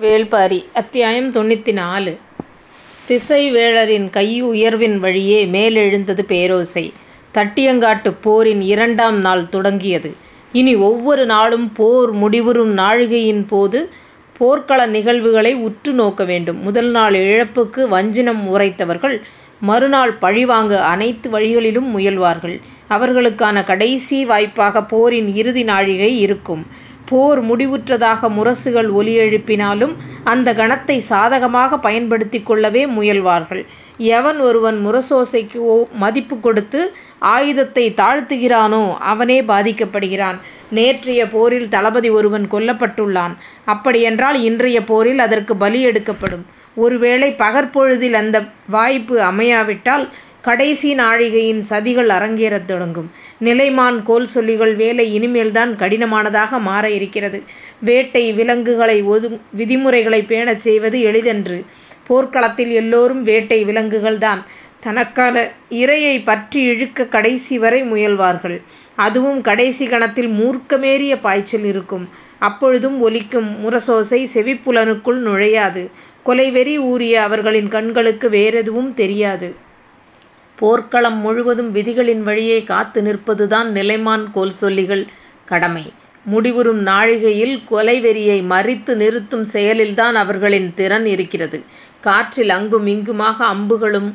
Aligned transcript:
வேள்பாரி 0.00 0.64
அத்தியாயம் 0.72 1.32
தொண்ணூற்றி 1.32 1.72
நாலு 1.72 2.18
திசைவேழரின் 3.08 4.06
கையுயர்வின் 4.10 4.96
வழியே 4.98 5.46
மேலெழுந்தது 5.46 6.22
பேரோசை. 6.28 6.92
தட்டியங்காட்டுப் 7.34 8.16
போரின் 8.20 8.60
இரண்டாம் 8.60 9.20
நாள் 9.20 9.48
தொடங்கியது. 9.48 10.14
இனி 10.52 10.74
ஒவ்வொரு 10.74 11.26
நாளும் 11.26 11.72
போர் 11.72 12.12
முடிவுறும் 12.12 12.78
நாழிகையின் 12.78 13.46
போது 13.48 13.88
போர்க்கள 14.38 14.86
நிகழ்வுகளை 14.86 15.54
உற்று 15.54 15.92
நோக்க 15.92 16.24
வேண்டும். 16.24 16.62
முதல் 16.62 16.90
நாள் 16.90 17.14
இழப்புக்கு 17.14 17.88
வஞ்சினம் 17.88 18.58
உரைத்தவர்கள் 18.58 19.20
மறுநாள் 19.60 20.12
பழிவாங்க 20.12 20.84
அனைத்து 20.84 21.30
வழிகளிலும் 21.30 21.98
முயல்வார்கள். 21.98 22.60
அவர்களுக்கான 22.90 23.64
கடைசி 23.64 24.24
வாய்ப்பாக 24.24 24.82
போரின் 24.82 25.28
இறுதி 25.34 25.62
நாழிகை 25.62 26.20
இருக்கும். 26.20 26.66
போர் 27.10 27.44
முடிவுற்றதாக 27.44 28.28
முரசுகள் 28.28 28.90
ஒலி 28.90 29.18
எழுப்பினாலும் 29.18 29.94
அந்த 30.24 30.54
கணத்தை 30.54 30.98
சாதகமாகப் 31.10 31.82
பயன்படுத்திக் 31.82 32.46
கொள்ளவே 32.46 32.86
முயல்வார்கள். 32.86 33.66
எவன் 33.98 34.38
ஒருவன் 34.40 34.86
முரசோசைக்கு 34.86 35.86
மதிப்பு 35.92 36.40
கொடுத்து 36.40 36.92
ஆயுதத்தைத் 37.18 37.98
தாழ்த்துகிறானோ 38.00 38.96
அவனே 38.98 39.42
பாதிக்கப்படுகிறான். 39.42 40.38
நேற்றைய 40.70 41.28
போரில் 41.28 41.68
தளபதி 41.68 42.08
ஒருவன் 42.08 42.48
கொல்லப்பட்டுள்ளான். 42.50 43.34
அப்படியென்றால் 43.64 44.42
இன்றைய 44.42 44.84
போரில் 44.84 45.18
அதற்குப் 45.18 45.58
பலி 45.58 45.82
எடுக்கப்படும். 45.82 46.46
ஒருவேளை 46.76 47.34
பகற்பொழுதில் 47.38 48.12
அந்த 48.12 48.44
வாய்ப்பு 48.68 49.18
அமையாவிட்டால் 49.20 50.08
கடைசி 50.40 50.94
நாழிகையின் 50.94 51.62
சதிகள் 51.68 52.08
அரங்கேறத் 52.08 52.64
தொடங்கும். 52.64 53.10
நிலைமான் 53.40 54.02
கோல்சொல்லிகள் 54.02 54.76
வேலை 54.76 55.14
இனிமேல்தான் 55.14 55.76
கடினமானதாக 55.76 56.60
மாற 56.60 56.90
இருக்கிறது. 56.90 57.42
வேட்டை 57.78 58.32
விலங்குகளை 58.32 59.02
விதிமுறைகளைப் 59.56 60.28
பேணச் 60.28 60.58
செய்வது 60.58 61.00
எளிதன்று. 61.00 61.64
போர்க்களத்தில் 62.06 62.70
எல்லோரும் 62.70 63.22
வேட்டை 63.22 63.64
விலங்குகள்தான். 63.64 64.44
தனக்கான 64.80 65.50
இரையைப் 65.70 66.24
பற்றி 66.24 66.62
இழுக்கக் 66.70 67.14
கடைசிவரை 67.14 67.82
முயல்வார்கள். 67.82 68.62
அதுவும் 68.96 69.40
கடைசி 69.40 69.86
கணத்தில் 69.86 70.28
மூர்க்கமேறிய 70.28 71.20
பாய்ச்சல் 71.20 71.64
இருக்கும். 71.64 72.08
அப்பொழுதும் 72.38 73.00
ஒலிக்கும் 73.00 73.56
முரசோசை 73.64 74.28
செவிப்புலனுக்குள் 74.34 75.20
நுழையாது. 75.20 75.90
கொலைவெறி 76.26 76.76
ஊறிய 76.76 77.22
அவர்களின் 77.22 77.68
கண்களுக்கு 77.68 78.28
வேறெதுவும் 78.28 78.94
தெரியாது. 78.94 79.68
போர்க்களம் 80.60 81.18
முழுவதும் 81.24 81.70
விதிகளின் 81.74 82.22
வழியே 82.28 82.58
காத்து 82.62 83.00
நிற்பதுதான் 83.02 83.68
நிலைமான் 83.78 84.24
கோல்சொல்லிகள் 84.34 85.04
கடமை. 85.50 85.84
முடிவுறும் 86.24 86.80
நாழிகையில் 86.86 87.54
கொலைவெறியை 87.70 88.38
மறித்து 88.52 88.92
நிறுத்தும் 89.02 89.46
செயலில்தான் 89.52 90.16
அவர்களின் 90.22 90.68
திறன் 90.74 91.06
இருக்கிறது. 91.06 91.58
காற்றில் 92.00 92.52
அங்கும் 92.56 92.86
இங்குமாக 92.86 93.38
அம்புகளும் 93.54 94.10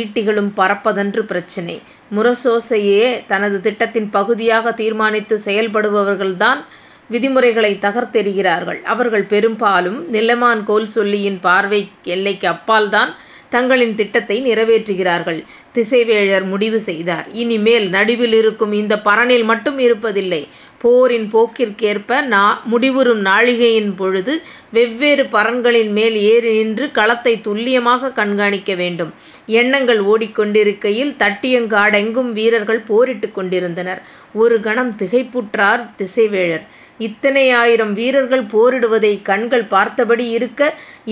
ஈட்டிகளும் 0.00 0.50
பறப்பதன்று 0.56 1.22
பிரச்சினை. 1.30 1.76
முரசோசையே 2.16 3.04
தனது 3.26 3.60
திட்டத்தின் 3.60 4.10
பகுதியாக 4.10 4.72
தீர்மானித்து 4.72 5.36
செயல்படுபவர்கள்தான் 5.44 6.60
விதிமுறைகளை 7.08 7.72
தகர்த்தெறிகிறார்கள். 7.80 8.80
அவர்கள் 8.92 9.26
பெரும்பாலும் 9.32 9.98
நிலைமான் 10.12 10.62
கோல்சொல்லியின் 10.66 11.40
பார்வை 11.40 11.82
எல்லைக்கு 12.14 12.48
அப்பால்தான் 12.48 13.12
தங்களின் 13.50 13.94
திட்டத்தை 13.94 14.36
நிறைவேற்றுகிறார்கள். 14.42 15.40
திசைவேழர் 15.74 16.44
முடிவு 16.44 16.78
செய்தார். 16.80 17.26
இனிமேல் 17.32 17.88
நடுவில் 17.90 18.32
இருக்கும் 18.32 18.72
இந்த 18.72 18.96
பரணில் 19.04 19.44
மட்டும் 19.44 19.78
இருப்பதில்லை. 19.78 20.42
போரின் 20.82 21.26
போக்கிற்கேற்ப 21.32 22.20
நா 22.32 22.42
முடிவுறும் 22.72 23.22
நாழிகையின் 23.24 23.92
பொழுது 23.96 24.34
வெவ்வேறு 24.70 25.24
பரண்களின் 25.32 25.92
மேல் 25.92 26.16
ஏறி 26.30 26.52
நின்று 26.58 26.86
களத்தை 26.90 27.34
துல்லியமாக 27.40 28.12
கண்காணிக்க 28.18 28.74
வேண்டும். 28.74 29.12
எண்ணங்கள் 29.60 30.00
ஓடிக்கொண்டிருக்கையில் 30.02 31.12
தட்டியங்காடெங்கும் 31.22 32.30
வீரர்கள் 32.32 32.82
போரிட்டுக் 32.90 33.34
கொண்டிருந்தனர். 33.34 34.02
ஒரு 34.32 34.58
கணம் 34.60 34.92
திகைப்புற்றார் 34.98 35.82
திசைவேழர். 35.98 36.64
இத்தனை 36.98 37.44
ஆயிரம் 37.60 37.92
வீரர்கள் 37.92 38.42
போரிடுவதை 38.54 39.12
கண்கள் 39.22 39.64
பார்த்தபடி 39.64 40.26
இருக்க 40.30 40.62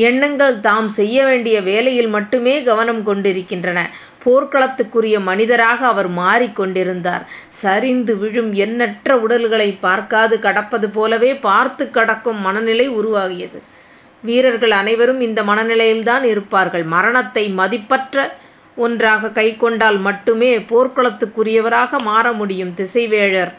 எண்ணங்கள் 0.09 0.57
தாம் 0.61 0.89
செய்ய 0.99 1.25
வேண்டிய 1.25 1.57
வேலையில் 1.61 2.11
மட்டுமே 2.17 2.55
கவனம் 2.63 3.03
கொண்டிருக்கின்றன. 3.03 3.81
போர்க்களத்துக்குரிய 4.29 5.21
மனிதராக 5.21 5.87
அவர் 5.87 6.11
மாறிக்கொண்டிருந்தார் 6.11 7.27
சரிந்து 7.49 8.17
விழும் 8.19 8.53
எண்ணற்ற 8.53 9.17
உடல்களைப் 9.17 9.81
பார்க்காது 9.81 10.39
கடப்பது 10.39 10.89
போலவே 10.89 11.35
பார்த்து 11.35 11.91
கடக்கும் 11.91 12.41
மனநிலை 12.41 12.91
உருவாகியது. 12.91 13.59
வீரர்கள் 14.23 14.71
அனைவரும் 14.71 15.21
இந்த 15.21 15.43
மனநிலையில்தான் 15.43 16.23
இருப்பார்கள். 16.23 16.83
மரணத்தை 16.83 17.49
மதிப்பற்ற 17.49 18.37
ஒன்றாக 18.77 19.43
கைக்கொண்டால் 19.43 20.01
மட்டுமே 20.01 20.59
போர்க்களத்துக்குரியவராக 20.59 21.99
மாற 22.03 22.33
முடியும். 22.33 22.75
திசைவேழர் 22.77 23.53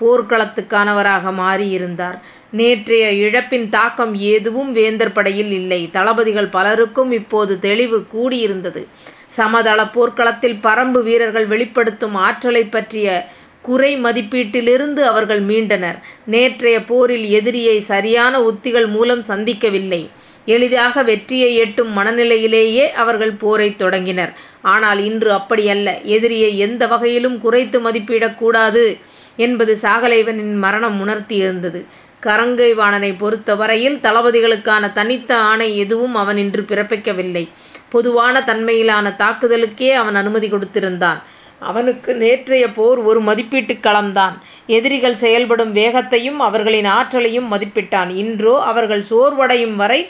போர்க்களத்துக்கானவராக 0.00 1.30
மாறியிருந்தார். 1.32 2.18
நேற்றைய 2.50 3.28
இழப்பின் 3.28 3.68
தாக்கம் 3.68 4.14
எதுவும் 4.14 4.72
வேந்தர் 4.72 5.12
படையில் 5.12 5.50
இல்லை. 5.50 5.88
தளபதிகள் 5.92 6.46
பலருக்கும் 6.46 7.12
இப்போது 7.12 7.58
தெளிவு 7.58 8.06
கூடியிருந்தது. 8.14 8.86
சமதள 9.26 9.90
போர்க்களத்தில் 9.90 10.56
பறம்பு 10.56 11.02
வீரர்கள் 11.02 11.46
வெளிப்படுத்தும் 11.46 12.14
ஆற்றலைப் 12.14 12.72
பற்றிய 12.72 13.26
குறை 13.62 13.96
மதிப்பீட்டிலிருந்து 13.96 15.00
அவர்கள் 15.00 15.44
மீண்டனர். 15.44 15.98
நேற்றைய 16.26 16.84
போரில் 16.84 17.30
எதிரியை 17.30 17.80
சரியான 17.80 18.42
உத்திகள் 18.42 18.86
மூலம் 18.86 19.22
சந்திக்கவில்லை. 19.22 20.08
எளிதாக 20.46 21.02
வெற்றியை 21.02 21.54
எட்டும் 21.54 21.98
மனநிலையிலேயே 21.98 22.92
அவர்கள் 22.92 23.32
போரைத் 23.32 23.76
தொடங்கினர். 23.76 24.32
ஆனால் 24.62 25.04
இன்று 25.04 25.32
அப்படியல்ல. 25.32 26.02
எதிரியை 26.02 26.58
எந்த 26.58 26.86
வகையிலும் 26.86 27.40
குறைத்து 27.40 27.80
மதிப்பிடக்கூடாது 27.80 29.00
என்பது 29.36 29.78
சாகலைவனின் 29.82 30.56
மரணம் 30.56 31.08
உணர்த்தியிருந்தது. 31.08 31.84
கருங்கைவாணனைப் 32.22 33.18
பொறுத்தவரையில் 33.18 33.96
தளபதிகளுக்கான 33.96 34.92
தனித்த 34.92 35.36
ஆணை 35.36 35.78
எதுவும் 35.78 36.14
அவன் 36.14 36.36
இன்று 36.36 36.62
பிறப்பிக்கவில்லை. 36.62 37.48
பொதுவான 37.96 38.42
தன்மையிலான 38.46 39.06
தாக்குதலுக்கே 39.16 39.90
அவன் 40.02 40.14
அனுமதி 40.14 40.48
கொடுத்திருந்தான். 40.48 41.20
அவனுக்கு 41.60 42.10
நேற்றைய 42.14 42.64
போர் 42.78 42.98
ஒரு 42.98 43.20
மதிப்பீட்டுக் 43.22 43.84
களம்தான். 43.86 44.34
எதிரிகள் 44.66 45.20
செயல்படும் 45.24 45.72
வேகத்தையும் 45.72 46.40
அவர்களின் 46.40 46.88
ஆற்றலையும் 46.98 47.48
மதிப்பிட்டான். 47.52 48.10
இன்றோ 48.22 48.54
அவர்கள் 48.62 49.04
சோர்வடையும் 49.10 49.76
வரை 49.82 50.00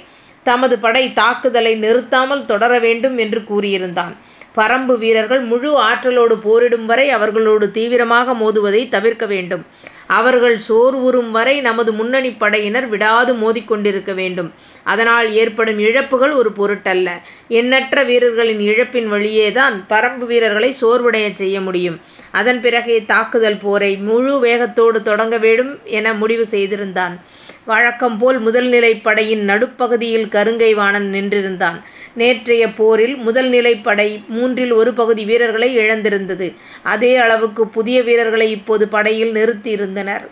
தமது 0.42 0.74
படை 0.78 1.04
தாக்குதலை 1.12 1.72
நிறுத்தாமல் 1.74 2.44
தொடர 2.44 2.72
வேண்டும் 2.78 3.16
என்று 3.18 3.40
கூறியிருந்தான். 3.40 4.12
பரம்பு 4.56 4.94
வீரர்கள் 4.98 5.42
முழு 5.50 5.70
ஆற்றலோடு 5.86 6.36
போரிடும் 6.38 6.86
வரை 6.86 7.06
அவர்களோடு 7.10 7.66
தீவிரமாக 7.70 8.34
மோதுவதை 8.42 8.82
தவிர்க்க 8.88 9.24
வேண்டும். 9.26 9.64
அவர்கள் 10.06 10.58
சோர்வுறும் 10.68 11.30
வரை 11.30 11.60
நமது 11.60 11.92
முன்னணிப் 11.92 12.38
படையினர் 12.38 12.88
விடாது 12.88 13.34
மோதிக்கொண்டிருக்க 13.34 14.14
வேண்டும். 14.14 14.52
அதனால் 14.84 15.32
ஏற்படும் 15.32 15.78
இழப்புகள் 15.78 16.30
ஒரு 16.30 16.50
பொருட்டல்ல. 16.50 17.10
எண்ணற்ற 17.48 18.02
வீரர்களின் 18.02 18.60
இழப்பின் 18.60 19.12
வழியேதான் 19.12 19.84
பரம்பு 19.88 20.26
வீரர்களை 20.26 20.76
சோர்வடையச் 20.80 21.32
செய்ய 21.32 21.60
முடியும். 21.60 22.00
அதன் 22.30 22.60
பிறகே 22.60 23.04
தாக்குதல் 23.04 23.56
போரை 23.56 23.96
முழு 23.96 24.38
வேகத்தோடு 24.38 25.02
தொடங்க 25.02 25.38
வேண்டும் 25.38 25.78
என 25.84 26.14
முடிவு 26.14 26.46
செய்திருந்தான். 26.46 27.20
வழக்கம்போல் 27.66 28.38
முதல்நிலைப் 28.46 29.00
படையின் 29.02 29.44
நடுப்பகுதியில் 29.44 30.26
கருங்கைவாணன் 30.26 31.08
நின்றிருந்தான். 31.16 31.82
நேற்றைய 32.14 32.72
போரில் 32.72 33.16
முதல் 33.16 33.50
நிலைப்படை 33.50 34.26
மூன்றில் 34.28 34.72
ஒரு 34.72 34.92
பகுதி 34.92 35.24
வீரர்களை 35.24 35.78
இழந்திருந்தது. 35.78 36.54
அதே 36.82 37.16
அளவுக்கு 37.16 37.68
புதிய 37.68 38.02
வீரர்களை 38.02 38.50
இப்போது 38.50 38.88
படையில் 38.88 39.32
நிறுத்தியிருந்தனர். 39.32 40.26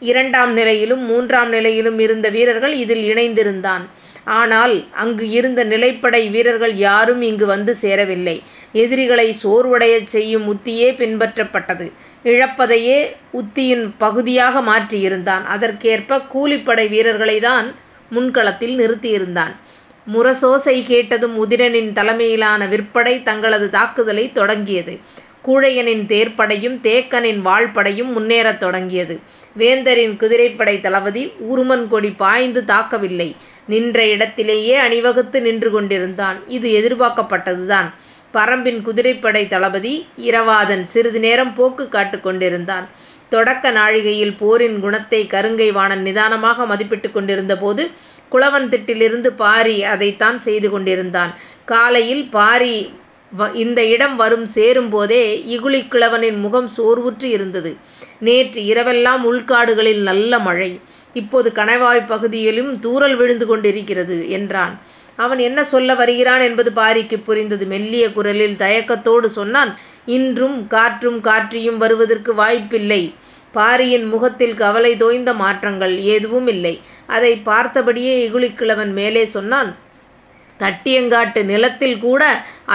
இரண்டாம் 0.00 0.52
நிலையிலும் 0.52 1.04
மூன்றாம் 1.04 1.48
நிலையிலும் 1.48 1.98
இருந்த 1.98 2.28
வீரர்கள் 2.28 2.72
இதில் 2.72 3.14
இணைந்திருந்தான். 3.14 3.84
ஆனால் 4.24 4.84
அங்கு 4.92 5.30
இருந்த 5.30 5.64
நிலைப்படை 5.64 6.30
வீரர்கள் 6.30 6.74
யாரும் 6.74 7.22
இங்கு 7.22 7.46
வந்து 7.46 7.74
சேரவில்லை. 7.74 8.42
எதிரிகளை 8.76 9.36
சோர்வடையச் 9.42 10.10
செய்யும் 10.14 10.46
உத்தியே 10.54 10.88
பின்பற்றப்பட்டது. 10.92 11.92
இழப்பதையே 12.24 13.00
உத்தியின் 13.30 13.94
பகுதியாக 13.98 14.60
மாற்றியிருந்தான். 14.60 15.44
அதற்கேற்ப 15.44 16.20
கூலிப்படை 16.34 16.88
வீரர்களைத்தான் 16.88 17.74
முன்களத்தில் 18.12 18.76
நிறுத்தியிருந்தான். 18.76 19.52
முரசோசை 20.14 20.82
கேட்டதும் 20.82 21.36
உதிரனின் 21.36 21.92
தலைமையிலான 21.92 22.66
விற்படை 22.66 23.22
தங்களது 23.22 23.70
தாக்குதலைத் 23.70 24.34
தொடங்கியது. 24.34 24.98
கூழையனின் 25.44 26.04
தேர்ப்படையும் 26.06 26.78
தேக்கனின் 26.82 27.40
வாள்படையும் 27.44 28.12
முன்னேறத் 28.12 28.56
தொடங்கியது. 28.56 29.20
வேந்தரின் 29.58 30.16
குதிரைப்படை 30.16 30.80
தளபதி 30.80 31.32
உருமண்கொடி 31.52 32.12
பாய்ந்து 32.16 32.64
தாக்கவில்லை. 32.66 33.30
நின்ற 33.68 34.06
இடத்திலேயே 34.06 34.74
அணிவகுத்து 34.74 35.40
நின்று 35.40 35.70
கொண்டிருந்தான். 35.70 36.36
இது 36.46 36.68
எதிர்பார்க்கப்பட்டதுதான். 36.80 37.88
பறம்பின் 38.36 38.80
குதிரைப்படை 38.86 39.42
தளபதி 39.54 39.94
இரவாதன் 40.28 40.84
சிறிது 40.92 41.20
நேரம் 41.26 41.54
போக்கு 41.58 41.84
காட்டு 41.88 42.18
கொண்டிருந்தான். 42.20 42.86
தொடக்க 43.34 43.70
நாழிகையில் 43.70 44.34
போரின் 44.40 44.76
குணத்தை 44.80 45.20
கருங்கை 45.34 45.68
வாணன் 45.72 46.02
நிதானமாக 46.02 46.66
மதிப்பிட்டுக் 46.72 47.16
கொண்டிருந்தபோது 47.16 47.84
குளவன் 48.32 48.68
திட்டிலிருந்து 48.72 49.30
பாரி 49.42 49.76
அதைத்தான் 49.94 50.38
செய்து 50.46 50.68
கொண்டிருந்தான். 50.70 51.32
காலையில் 51.72 52.24
பாரி 52.36 52.76
இந்த 53.62 53.80
இடம் 53.94 54.16
வரும் 54.16 54.44
சேரும்போதே 54.54 55.22
இகுலி 55.54 55.80
கிழவனின் 55.92 56.38
முகம் 56.44 56.68
சோர்வுற்று 56.76 57.28
இருந்தது. 57.36 57.70
நேற்று 58.26 58.60
இரவெல்லாம் 58.72 59.22
உள்காடுகளில் 59.30 60.02
நல்ல 60.10 60.38
மழை. 60.38 60.70
இப்போது 61.20 61.48
கணவாய் 61.54 62.02
பகுதியிலும் 62.06 62.70
தூரல் 62.84 63.16
விழுந்து 63.16 63.46
கொண்டிருக்கிறது 63.46 64.16
என்றான். 64.30 64.74
அவன் 65.16 65.40
என்ன 65.48 65.60
சொல்ல 65.64 65.90
வருகிறான் 65.94 66.40
என்பது 66.40 66.70
பாரிக்கு 66.80 67.18
புரிந்தது. 67.28 67.66
மெல்லிய 67.66 68.06
குரலில் 68.12 68.60
தயக்கத்தோடு 68.64 69.28
சொன்னான் 69.38 69.72
இன்றும் 70.16 70.58
காற்றும் 70.66 71.18
காற்றியும் 71.20 71.80
வருவதற்கு 71.84 72.34
வாய்ப்பில்லை. 72.34 73.02
பாரியின் 73.52 74.06
முகத்தில் 74.06 74.54
கவலை 74.54 74.92
தோய்ந்த 74.96 75.30
மாற்றங்கள் 75.34 75.94
எதுவும் 76.16 76.48
இல்லை. 76.54 76.74
அதை 77.16 77.32
பார்த்தபடியே 77.44 78.14
இகுலிக்கிழவன் 78.26 78.92
மேலே 79.00 79.24
சொன்னான் 79.36 79.70
தட்டியங்காட்டு 80.60 81.40
நிலத்தில் 81.44 81.98
கூட 81.98 82.22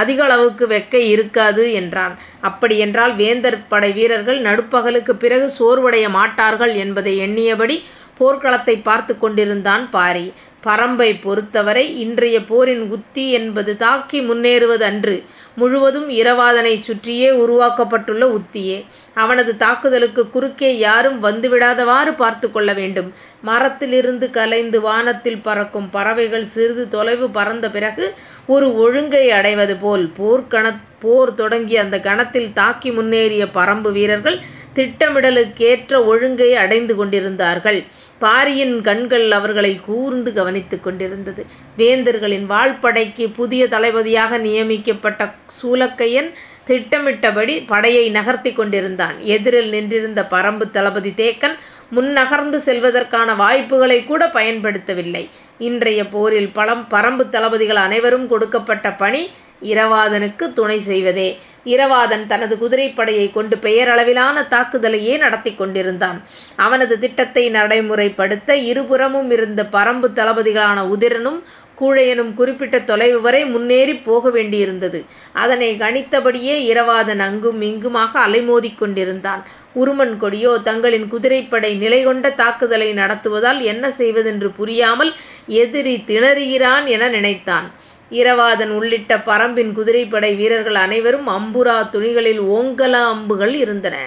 அதிக 0.01 0.19
அளவுக்கு 0.23 0.65
வெக்கை 0.67 1.01
இருக்காது 1.13 1.63
என்றான். 1.73 2.13
அப்படியென்றால் 2.41 3.13
வேந்தர் 3.15 3.57
படை 3.67 3.91
வீரர்கள் 3.91 4.39
நடுப்பகலுக்கு 4.41 5.13
பிறகு 5.23 5.47
சோர்வடைய 5.59 6.05
மாட்டார்கள் 6.09 6.73
என்பதை 6.83 7.13
எண்ணியபடி 7.17 7.77
போர்க்களத்தை 8.19 8.75
பார்த்து 8.81 9.13
கொண்டிருந்தான் 9.17 9.83
பாரி. 9.89 10.25
பரம்பை 10.63 11.21
பொறுத்தவரை 11.21 11.99
இன்றைய 11.99 12.43
போரின் 12.43 12.83
உத்தி 12.89 13.31
என்பது 13.31 13.77
தாக்கி 13.77 14.19
முன்னேறுவது 14.21 14.81
அன்று. 14.81 15.23
முழுவதும் 15.55 16.09
இரவாதனை 16.09 16.73
சுற்றியே 16.79 17.29
உருவாக்கப்பட்டுள்ள 17.31 18.25
உத்தியே. 18.37 18.85
அவனது 19.13 19.57
தாக்குதலுக்கு 19.57 20.29
குறுக்கே 20.29 20.77
யாரும் 20.77 21.23
வந்துவிடாதவாறு 21.23 22.15
பார்த்து 22.15 22.51
கொள்ள 22.51 22.73
வேண்டும். 22.73 23.13
மரத்திலிருந்து 23.41 24.29
கலைந்து 24.29 24.81
வானத்தில் 24.81 25.41
பறக்கும் 25.41 25.89
பறவைகள் 25.89 26.45
சிறிது 26.45 26.89
தொலைவு 26.89 27.29
பறந்த 27.29 27.69
பிறகு 27.69 28.13
ஒரு 28.47 28.75
ஒழுங்கை 28.75 29.29
அடைவது 29.29 29.75
போல் 29.75 30.11
போர்க்கண 30.17 30.75
போர் 30.99 31.33
தொடங்கிய 31.33 31.81
அந்த 31.81 31.99
கணத்தில் 31.99 32.53
தாக்கி 32.53 32.91
முன்னேறிய 32.91 33.45
பரம்பு 33.45 33.91
வீரர்கள் 33.91 34.39
திட்டமிடலுக்கேற்ற 34.75 35.93
ஒழுங்கை 36.05 36.53
அடைந்து 36.55 36.95
கொண்டிருந்தார்கள். 36.95 37.83
பாரியின் 38.23 38.75
கண்கள் 38.87 39.27
அவர்களை 39.39 39.73
கூர்ந்து 39.85 40.31
கவனித்துக் 40.33 40.83
கொண்டிருந்தது. 40.85 41.43
வேந்தர்களின் 41.77 42.47
வாழ்படைக்கு 42.53 43.25
புதிய 43.39 43.67
தளபதியாக 43.73 44.37
நியமிக்கப்பட்ட 44.45 45.21
சூலக்கையன் 45.59 46.31
திட்டமிட்டபடி 46.69 47.55
படையை 47.71 48.05
நகர்த்தி 48.17 48.51
கொண்டிருந்தான். 48.53 49.15
எதிரில் 49.35 49.71
நின்றிருந்த 49.75 50.21
பரம்பு 50.33 50.65
தளபதி 50.71 51.13
தேக்கன் 51.21 51.55
முன்னகர்ந்து 51.95 52.57
செல்வதற்கான 52.67 53.29
வாய்ப்புகளை 53.43 53.97
கூட 54.09 54.25
பயன்படுத்தவில்லை. 54.37 55.23
இன்றைய 55.69 56.01
போரில் 56.15 56.51
பலம் 56.57 56.83
பரம்பு 56.91 57.25
தளபதிகள் 57.29 57.81
அனைவரும் 57.87 58.27
கொடுக்கப்பட்ட 58.27 58.89
பணி 59.03 59.23
இரவாதனுக்கு 59.61 60.53
துணை 60.53 60.79
செய்வதே. 60.79 61.29
இரவாதன் 61.65 62.23
தனது 62.27 62.53
குதிரைப்படையை 62.55 63.31
கொண்டு 63.31 63.55
பெயரளவிலான 63.55 64.37
தாக்குதலையே 64.49 65.17
நடத்தி 65.17 65.51
கொண்டிருந்தான். 65.55 66.21
அவனது 66.55 66.99
திட்டத்தை 66.99 67.43
நடைமுறைப்படுத்த 67.51 68.51
இருபுறமும் 68.71 69.31
இருந்த 69.31 69.63
பரம்பு 69.63 70.09
தளபதிகளான 70.19 70.79
உதிரனும் 70.95 71.41
கூழையனும் 71.79 72.33
குறிப்பிட்ட 72.33 72.79
தொலைவு 72.79 73.21
வரை 73.21 73.45
முன்னேறி 73.45 73.95
போக 74.07 74.29
வேண்டியிருந்தது. 74.29 74.99
அதனை 75.33 75.69
கணித்தபடியே 75.77 76.55
இரவாதன் 76.71 77.19
அங்கும் 77.19 77.61
இங்குமாக 77.61 78.19
அலைமோதிக்கொண்டிருந்தான் 78.27 79.41
உருமன் 79.73 80.17
கொடியோ 80.17 80.51
தங்களின் 80.63 81.07
குதிரைப்படை 81.07 81.71
நிலை 81.75 82.03
கொண்ட 82.03 82.29
தாக்குதலை 82.31 82.93
நடத்துவதால் 82.93 83.61
என்ன 83.61 83.91
செய்வதென்று 83.91 84.51
புரியாமல் 84.51 85.13
எதிரி 85.45 85.95
திணறுகிறான் 86.07 86.85
என 86.85 87.09
நினைத்தான். 87.09 87.71
இரவாதன் 88.11 88.69
உள்ளிட்ட 88.69 89.17
பரம்பின் 89.17 89.71
குதிரைப்படை 89.71 90.35
வீரர்கள் 90.35 90.75
அனைவரும் 90.75 91.27
அம்புரா 91.27 91.89
துணிகளில் 91.89 92.41
ஓங்கல 92.55 92.91
அம்புகள் 92.91 93.53
இருந்தன. 93.53 93.97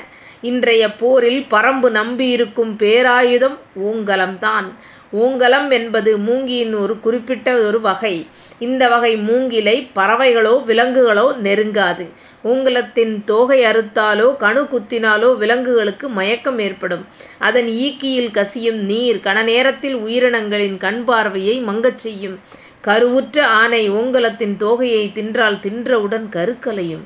இன்றைய 0.41 0.93
போரில் 0.93 1.47
பரம்பு 1.51 1.89
நம்பியிருக்கும் 1.91 2.77
பேராயுதம் 2.77 3.59
ஓங்கலம்தான். 3.85 4.67
ஓங்கலம் 5.11 5.71
என்பது 5.71 6.19
மூங்கியின் 6.19 6.75
ஒரு 6.75 7.01
குறிப்பிட்ட 7.01 7.49
ஒரு 7.57 7.81
வகை. 7.81 8.27
இந்த 8.59 8.89
வகை 8.89 9.17
மூங்கிலை 9.17 9.89
பறவைகளோ 9.97 10.55
விலங்குகளோ 10.67 11.27
நெருங்காது. 11.43 12.05
ஓங்கலத்தின் 12.45 13.25
தோகை 13.25 13.61
அறுத்தாலோ 13.65 14.29
கணு 14.39 14.63
குத்தினாலோ 14.65 15.37
விலங்குகளுக்கு 15.37 16.09
மயக்கம் 16.09 16.59
ஏற்படும். 16.59 17.07
அதன் 17.39 17.67
ஈக்கியில் 17.67 18.31
கசியும் 18.31 18.81
நீர் 18.85 19.17
கன 19.17 19.43
நேரத்தில் 19.43 19.97
உயிரினங்களின் 19.97 20.77
கண் 20.77 21.05
பார்வையை 21.05 21.61
மங்கச் 21.61 21.99
செய்யும். 21.99 22.39
கருவுற்ற 22.87 23.47
ஆனை 23.47 23.91
ஓங்கலத்தின் 23.91 24.55
தோகையை 24.59 25.05
தின்றால் 25.15 25.59
தின்றவுடன் 25.67 26.27
கருக்கலையும். 26.37 27.05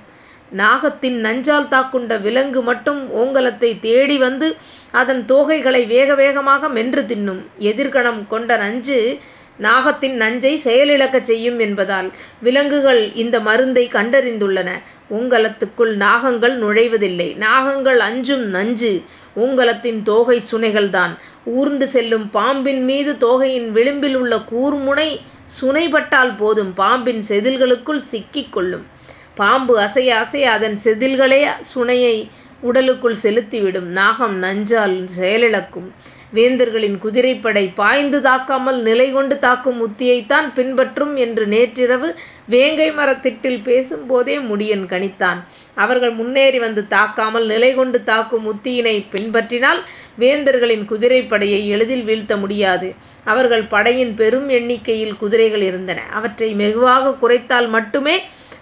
நாகத்தின் 0.56 1.18
நஞ்சால் 1.24 1.68
தாக்குண்ட 1.68 2.16
விலங்கு 2.16 2.62
மட்டும் 2.62 3.00
ஓங்கலத்தை 3.16 3.70
தேடி 3.80 4.16
வந்து 4.18 4.56
அதன் 4.90 5.24
தோகைகளை 5.28 5.86
வேக 5.86 6.14
வேகமாக 6.14 6.68
மென்று 6.68 7.02
தின்னும். 7.02 7.42
எதிர்கணம் 7.58 8.26
கொண்ட 8.26 8.56
நஞ்சு 8.56 9.18
நாகத்தின் 9.60 10.12
நஞ்சை 10.12 10.60
செயலிழக்கச் 10.64 11.28
செய்யும் 11.30 11.58
என்பதால் 11.58 12.10
விலங்குகள் 12.40 13.12
இந்த 13.14 13.40
மருந்தை 13.40 13.88
கண்டறிந்துள்ளன. 13.92 14.68
ஓங்கலத்துக்குள் 15.10 15.94
நாகங்கள் 16.04 16.54
நுழைவதில்லை. 16.64 17.28
நாகங்கள் 17.36 17.96
அஞ்சும் 17.96 18.44
நஞ்சு 18.46 19.02
ஓங்கலத்தின் 19.36 20.02
தோகை 20.02 20.42
சுனைகள்தான். 20.52 21.14
ஊர்ந்து 21.44 21.88
செல்லும் 21.88 22.30
பாம்பின் 22.30 22.84
மீது 22.84 23.12
தோகையின் 23.20 23.68
விளிம்பில் 23.70 24.16
உள்ள 24.16 24.36
கூர்முனை 24.36 25.20
சுனைபட்டால் 25.60 26.36
போதும். 26.36 26.74
பாம்பின் 26.74 27.22
செதில்களுக்குள் 27.28 28.04
சிக்கிக் 28.12 28.52
கொள்ளும். 28.52 28.86
பாம்பு 29.34 29.78
அசைய 29.78 30.18
அசைய 30.18 30.50
அதன் 30.50 30.78
செதில்களே 30.84 31.48
சுனையை 31.74 32.28
உடலுக்குள் 32.60 33.14
செலுத்திவிடும். 33.22 33.90
நாகம் 34.00 34.42
நஞ்சால் 34.42 35.08
செயலிழக்கும். 35.18 35.90
வேந்தர்களின் 36.34 36.98
குதிரைப்படை 36.98 37.62
பாய்ந்து 37.74 38.18
தாக்காமல் 38.20 38.80
நிலை 38.80 39.12
கொண்டு 39.12 39.38
தாக்கும் 39.38 39.78
உத்தியைத்தான் 39.86 40.48
பின்பற்றும் 40.54 41.16
என்று 41.16 41.46
நேற்றிரவு 41.46 42.08
வேங்கை 42.46 42.88
மரத்திட்டில் 42.92 43.60
பேசும்போதே 43.62 44.38
முடியன் 44.38 44.84
கணித்தான். 44.86 45.40
அவர்கள் 45.74 46.10
முன்னேறி 46.10 46.58
வந்து 46.58 46.84
தாக்காமல் 46.90 47.46
நிலை 47.46 47.74
கொண்டு 47.74 48.04
தாக்கும் 48.04 48.46
உத்தியினை 48.52 48.96
பின்பற்றினால் 49.12 49.80
வேந்தர்களின் 50.18 50.84
குதிரைப்படையை 50.84 51.60
எளிதில் 51.66 52.04
வீழ்த்த 52.04 52.36
முடியாது. 52.36 52.94
அவர்கள் 53.24 53.64
படையின் 53.64 54.14
பெரும் 54.14 54.48
எண்ணிக்கையில் 54.48 55.16
குதிரைகள் 55.16 55.62
இருந்தன. 55.62 56.02
அவற்றை 56.12 56.50
வெகுவாக 56.54 57.16
குறைத்தால் 57.22 57.68
மட்டுமே 57.68 58.16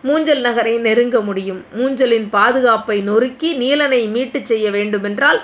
மூஞ்சல் 0.05 0.41
நகரை 0.41 0.79
நெருங்க 0.79 1.21
முடியும். 1.21 1.65
மூஞ்சலின் 1.79 2.29
பாதுகாப்பை 2.31 3.01
நொறுக்கி 3.01 3.49
நீலனை 3.57 4.03
மீட்டுச் 4.09 4.49
செய்ய 4.51 4.71
வேண்டுமென்றால் 4.71 5.41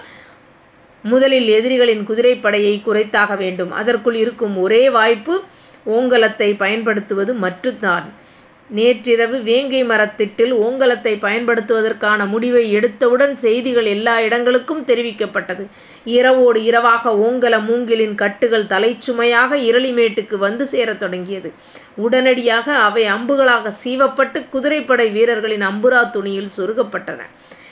முதலில் 1.02 1.48
எதிரிகளின் 1.48 2.06
குதிரைப்படையை 2.08 2.74
குறைத்தாக 2.82 3.36
வேண்டும். 3.36 3.72
அதற்குள் 3.72 4.14
இருக்கும் 4.14 4.56
ஒரே 4.56 4.90
வாய்ப்பு 4.90 5.40
ஓங்கலத்தை 5.86 6.54
பயன்படுத்துவது 6.56 7.34
மட்டும்தான். 7.34 8.20
நேற்றிரவு 8.68 9.42
வேங்கை 9.42 9.84
மரத்திட்டில் 9.84 10.52
ஓங்கலத்தை 10.52 11.18
பயன்படுத்துவதற்கான 11.20 12.26
முடிவை 12.26 12.76
எடுத்தவுடன் 12.76 13.32
செய்திகள் 13.32 13.84
எல்லா 13.84 14.20
இடங்களுக்கும் 14.20 14.84
தெரிவிக்கப்பட்டது. 14.86 15.66
இரவோடு 16.04 16.64
இரவாக 16.64 17.10
ஓங்கல 17.10 17.64
மூங்கிலின் 17.64 18.14
கட்டுகள் 18.14 18.64
தலைச்சுமையாக 18.64 19.56
இரளிமேட்டுக்கு 19.56 20.36
வந்து 20.36 20.66
சேரத் 20.66 21.00
தொடங்கியது. 21.00 21.52
உடனடியாக 21.96 22.76
அவை 22.76 23.04
அம்புகளாக 23.04 23.72
சீவப்பட்டு 23.84 24.48
குதிரைப்படை 24.50 25.08
வீரர்களின் 25.08 25.62
அம்புரா 25.62 26.10
துணியில் 26.10 26.54
சொருகப்பட்டன. 26.56 27.18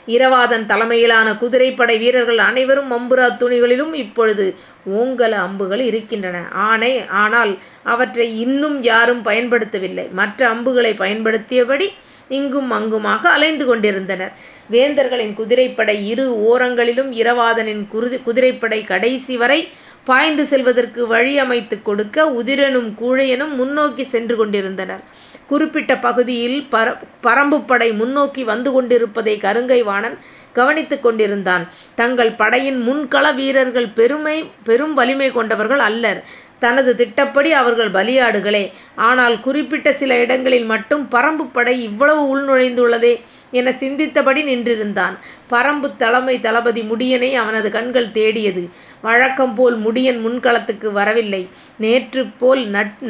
இரவாதன் 0.07 0.67
தலைமையிலான 0.67 1.37
குதிரைப்படை 1.37 1.99
வீரர்கள் 1.99 2.39
அனைவரும் 2.39 2.91
அம்புரா 2.93 3.27
துணிகளிலும் 3.41 3.93
இப்பொழுது 3.95 4.55
ஓங்கல 4.99 5.31
அம்புகள் 5.31 5.81
இருக்கின்றன. 5.81 6.39
ஆனை 6.53 7.07
ஆனால் 7.09 7.59
அவற்றை 7.85 8.39
இன்னும் 8.41 8.83
யாரும் 8.83 9.25
பயன்படுத்தவில்லை. 9.25 10.11
மற்ற 10.11 10.49
அம்புகளை 10.49 10.93
பயன்படுத்தியபடி 10.93 11.89
இங்கும் 12.29 12.71
அங்குமாக 12.71 13.29
அலைந்து 13.29 13.65
கொண்டிருந்தனர். 13.67 14.33
வேந்தர்களின் 14.71 15.35
குதிரைப்படை 15.35 16.09
இரு 16.09 16.27
ஓரங்களிலும் 16.51 17.11
இரவாதனின் 17.13 17.89
குருதி 17.89 18.19
குதிரைப்படை 18.19 18.85
கடைசி 18.85 19.37
வரை 19.37 19.69
பாய்ந்து 20.05 20.47
செல்வதற்கு 20.47 21.07
வழி 21.07 21.39
அமைத்து 21.39 21.83
கொடுக்க 21.83 22.27
உதிரனும் 22.31 22.91
கூழையனும் 23.01 23.55
முன்னோக்கி 23.55 24.05
சென்று 24.05 24.37
கொண்டிருந்தனர். 24.37 25.03
குறிப்பிட்ட 25.51 25.93
பகுதியில் 26.07 26.59
பர 26.73 26.87
பரம்பு 27.27 27.59
படை 27.71 27.89
முன்னோக்கி 28.01 28.43
வந்து 28.51 28.71
கொண்டிருப்பதை 28.73 29.35
கருங்கை 29.45 29.81
வாணன் 29.89 30.17
கவனித்து 30.59 30.97
கொண்டிருந்தான். 31.01 31.65
தங்கள் 32.01 32.31
படையின் 32.41 32.79
முன்கள 32.87 33.27
வீரர்கள் 33.35 33.89
பெருமை 33.99 34.37
பெரும் 34.69 34.95
வலிமை 34.99 35.29
கொண்டவர்கள் 35.37 35.83
அல்லர். 35.89 36.21
தனது 36.65 36.93
திட்டப்படி 37.01 37.53
அவர்கள் 37.61 37.93
பலியாடுகளே. 37.99 38.65
ஆனால் 39.09 39.37
குறிப்பிட்ட 39.41 39.89
சில 40.01 40.19
இடங்களில் 40.25 40.71
மட்டும் 40.73 41.05
பரம்பு 41.13 41.47
படை 41.53 41.77
இவ்வளவு 41.89 42.23
உள்நுழைந்துள்ளதே 42.33 43.15
என 43.59 43.71
சிந்தித்தபடி 43.83 44.41
நின்றிருந்தான். 44.51 45.15
பரம்பு 45.53 45.89
தலைமை 46.03 46.35
தளபதி 46.41 46.83
முடியனை 46.91 47.31
அவனது 47.43 47.69
கண்கள் 47.77 48.13
தேடியது. 48.19 48.63
வழக்கம் 49.07 49.55
போல் 49.55 49.77
முடியன் 49.87 50.21
முன்களத்துக்கு 50.27 50.89
வரவில்லை. 50.99 51.43
நேற்று 51.85 52.23
போல் 52.43 52.63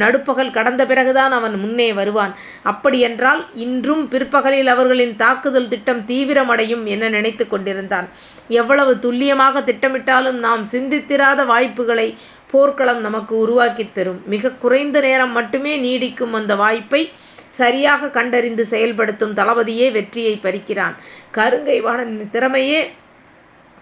நடுப்பகல் 0.02 0.54
கடந்த 0.56 0.82
பிறகுதான் 0.90 1.32
அவன் 1.38 1.56
முன்னே 1.64 1.88
வருவான். 2.00 2.32
அப்படியென்றால் 2.72 3.42
இன்றும் 3.66 4.04
பிற்பகலில் 4.08 4.70
அவர்களின் 4.74 5.14
தாக்குதல் 5.16 5.70
திட்டம் 5.74 6.02
தீவிரமடையும் 6.06 6.84
என 6.94 7.08
நினைத்து 7.08 7.46
கொண்டிருந்தான். 7.48 8.08
எவ்வளவு 8.60 8.92
துல்லியமாக 8.98 9.60
திட்டமிட்டாலும் 9.60 10.38
நாம் 10.46 10.64
சிந்தித்திராத 10.72 11.40
வாய்ப்புகளை 11.52 12.08
போர்க்களம் 12.50 13.00
நமக்கு 13.00 13.36
உருவாக்கித் 13.36 13.94
தரும். 13.94 14.22
மிக 14.26 14.50
குறைந்த 14.50 15.00
நேரம் 15.00 15.32
மட்டுமே 15.32 15.78
நீடிக்கும் 15.78 16.32
அந்த 16.32 16.56
வாய்ப்பை 16.56 17.10
சரியாக 17.48 18.08
கண்டறிந்து 18.08 18.66
செயல்படுத்தும் 18.66 19.34
தளபதியே 19.34 19.92
வெற்றியை 19.92 20.38
பறிக்கிறான். 20.42 20.94
கருங்கை 21.34 21.80
வாணனின் 21.80 22.28
திறமையே 22.32 22.86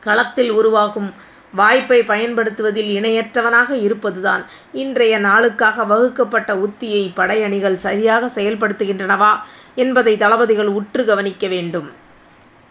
களத்தில் 0.00 0.50
உருவாகும் 0.50 1.14
வாய்ப்பை 1.54 2.02
பயன்படுத்துவதில் 2.02 3.00
இணையற்றவனாக 3.00 3.70
இருப்பதுதான். 3.70 4.44
இன்றைய 4.72 5.18
நாளுக்காக 5.18 5.84
வகுக்கப்பட்ட 5.84 6.54
உத்தியை 6.54 7.10
படையணிகள் 7.16 7.72
சரியாக 7.72 8.26
செயல்படுத்துகின்றனவா 8.34 9.30
என்பதை 9.74 10.16
தளபதிகள் 10.16 10.66
உற்று 10.66 11.04
கவனிக்க 11.04 11.46
வேண்டும். 11.46 11.97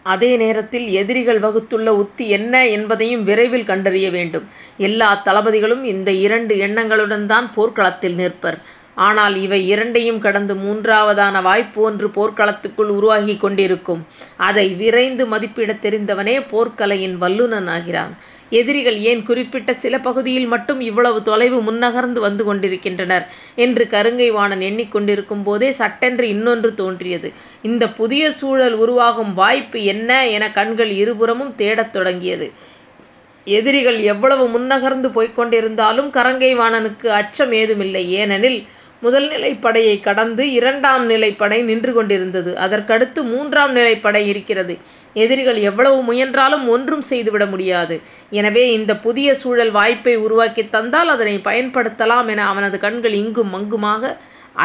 அதே 0.02 0.36
நேரத்தில் 0.36 0.88
எதிரிகள் 0.88 1.38
வகுத்துள்ள 1.38 1.96
உத்தி 1.96 2.28
என்ன 2.28 2.68
என்பதையும் 2.68 3.24
விரைவில் 3.24 3.64
கண்டறிய 3.64 4.10
வேண்டும். 4.10 4.48
எல்லா 4.76 5.22
தளபதிகளும் 5.24 5.84
இந்த 5.84 6.10
இரண்டு 6.10 6.54
எண்ணங்களுடன்தான் 6.54 7.52
போர்க்களத்தில் 7.54 8.14
நிற்பர். 8.14 8.58
ஆனால் 8.94 9.40
இவை 9.40 9.68
இரண்டையும் 9.68 10.18
கடந்து 10.18 10.54
மூன்றாவதான 10.54 11.42
வாய்ப்பு 11.42 11.82
ஒன்று 11.82 12.08
போர்க்களத்துக்குள் 12.08 12.88
உருவாகிக் 12.88 13.40
கொண்டிருக்கும். 13.40 14.06
அதை 14.36 14.68
விரைந்து 14.68 15.26
மதிப்பிடத் 15.26 15.86
தெரிந்தவனே 15.86 16.40
போர்க்கலையின் 16.40 17.14
வல்லுநன் 17.14 17.66
ஆகிறான். 17.66 18.16
எதிரிகள் 18.50 18.98
ஏன் 18.98 19.22
குறிப்பிட்ட 19.22 19.72
சில 19.72 19.98
பகுதியில் 19.98 20.46
மட்டும் 20.46 20.80
இவ்வளவு 20.80 21.22
தொலைவு 21.22 21.72
முன்னகர்ந்து 21.72 22.18
வந்து 22.18 22.44
கொண்டிருக்கின்றனர் 22.44 23.26
என்று 23.54 23.86
கருங்கை 23.90 24.30
வாணன் 24.30 24.60
எண்ணிக் 24.60 24.92
கொண்டிருக்கும் 24.92 25.42
போதே 25.42 25.70
சட்டென்று 25.70 26.28
இன்னொன்று 26.28 26.74
தோன்றியது. 26.74 27.32
இந்த 27.62 27.88
புதிய 27.88 28.30
சூழல் 28.30 28.74
உருவாகும் 28.74 29.34
வாய்ப்பு 29.34 29.82
என்ன 29.82 30.28
என 30.28 30.50
கண்கள் 30.50 30.90
இருபுறமும் 30.90 31.54
தேடத் 31.54 31.92
தொடங்கியது. 31.92 32.50
எதிரிகள் 33.44 34.00
எவ்வளவு 34.02 34.58
முன்னகர்ந்து 34.58 35.06
போய்க் 35.06 35.38
கொண்டிருந்தாலும் 35.38 36.10
வாணனுக்கு 36.60 37.06
அச்சம் 37.06 37.52
ஏதுமில்லை. 37.52 38.12
ஏனெனில் 38.12 38.64
முதல் 39.00 39.26
நிலைப்படையை 39.28 40.00
கடந்து 40.00 40.52
இரண்டாம் 40.52 41.10
நிலைப்படை 41.10 41.58
நின்று 41.62 41.92
கொண்டிருந்தது. 41.92 42.52
அதற்கடுத்து 42.60 43.20
மூன்றாம் 43.22 43.76
நிலைப்படை 43.76 44.22
இருக்கிறது. 44.26 44.76
எதிரிகள் 45.12 45.58
எவ்வளவு 45.60 46.02
முயன்றாலும் 46.02 46.68
ஒன்றும் 46.68 47.04
செய்துவிட 47.10 47.46
முடியாது. 47.46 48.00
எனவே 48.30 48.64
இந்த 48.72 48.96
புதிய 48.96 49.34
சூழல் 49.34 49.70
வாய்ப்பை 49.70 50.16
உருவாக்கி 50.16 50.64
தந்தால் 50.68 51.08
அதனை 51.08 51.36
பயன்படுத்தலாம் 51.44 52.28
என 52.28 52.46
அவனது 52.46 52.78
கண்கள் 52.78 53.12
இங்கும் 53.12 53.54
அங்குமாக 53.54 54.16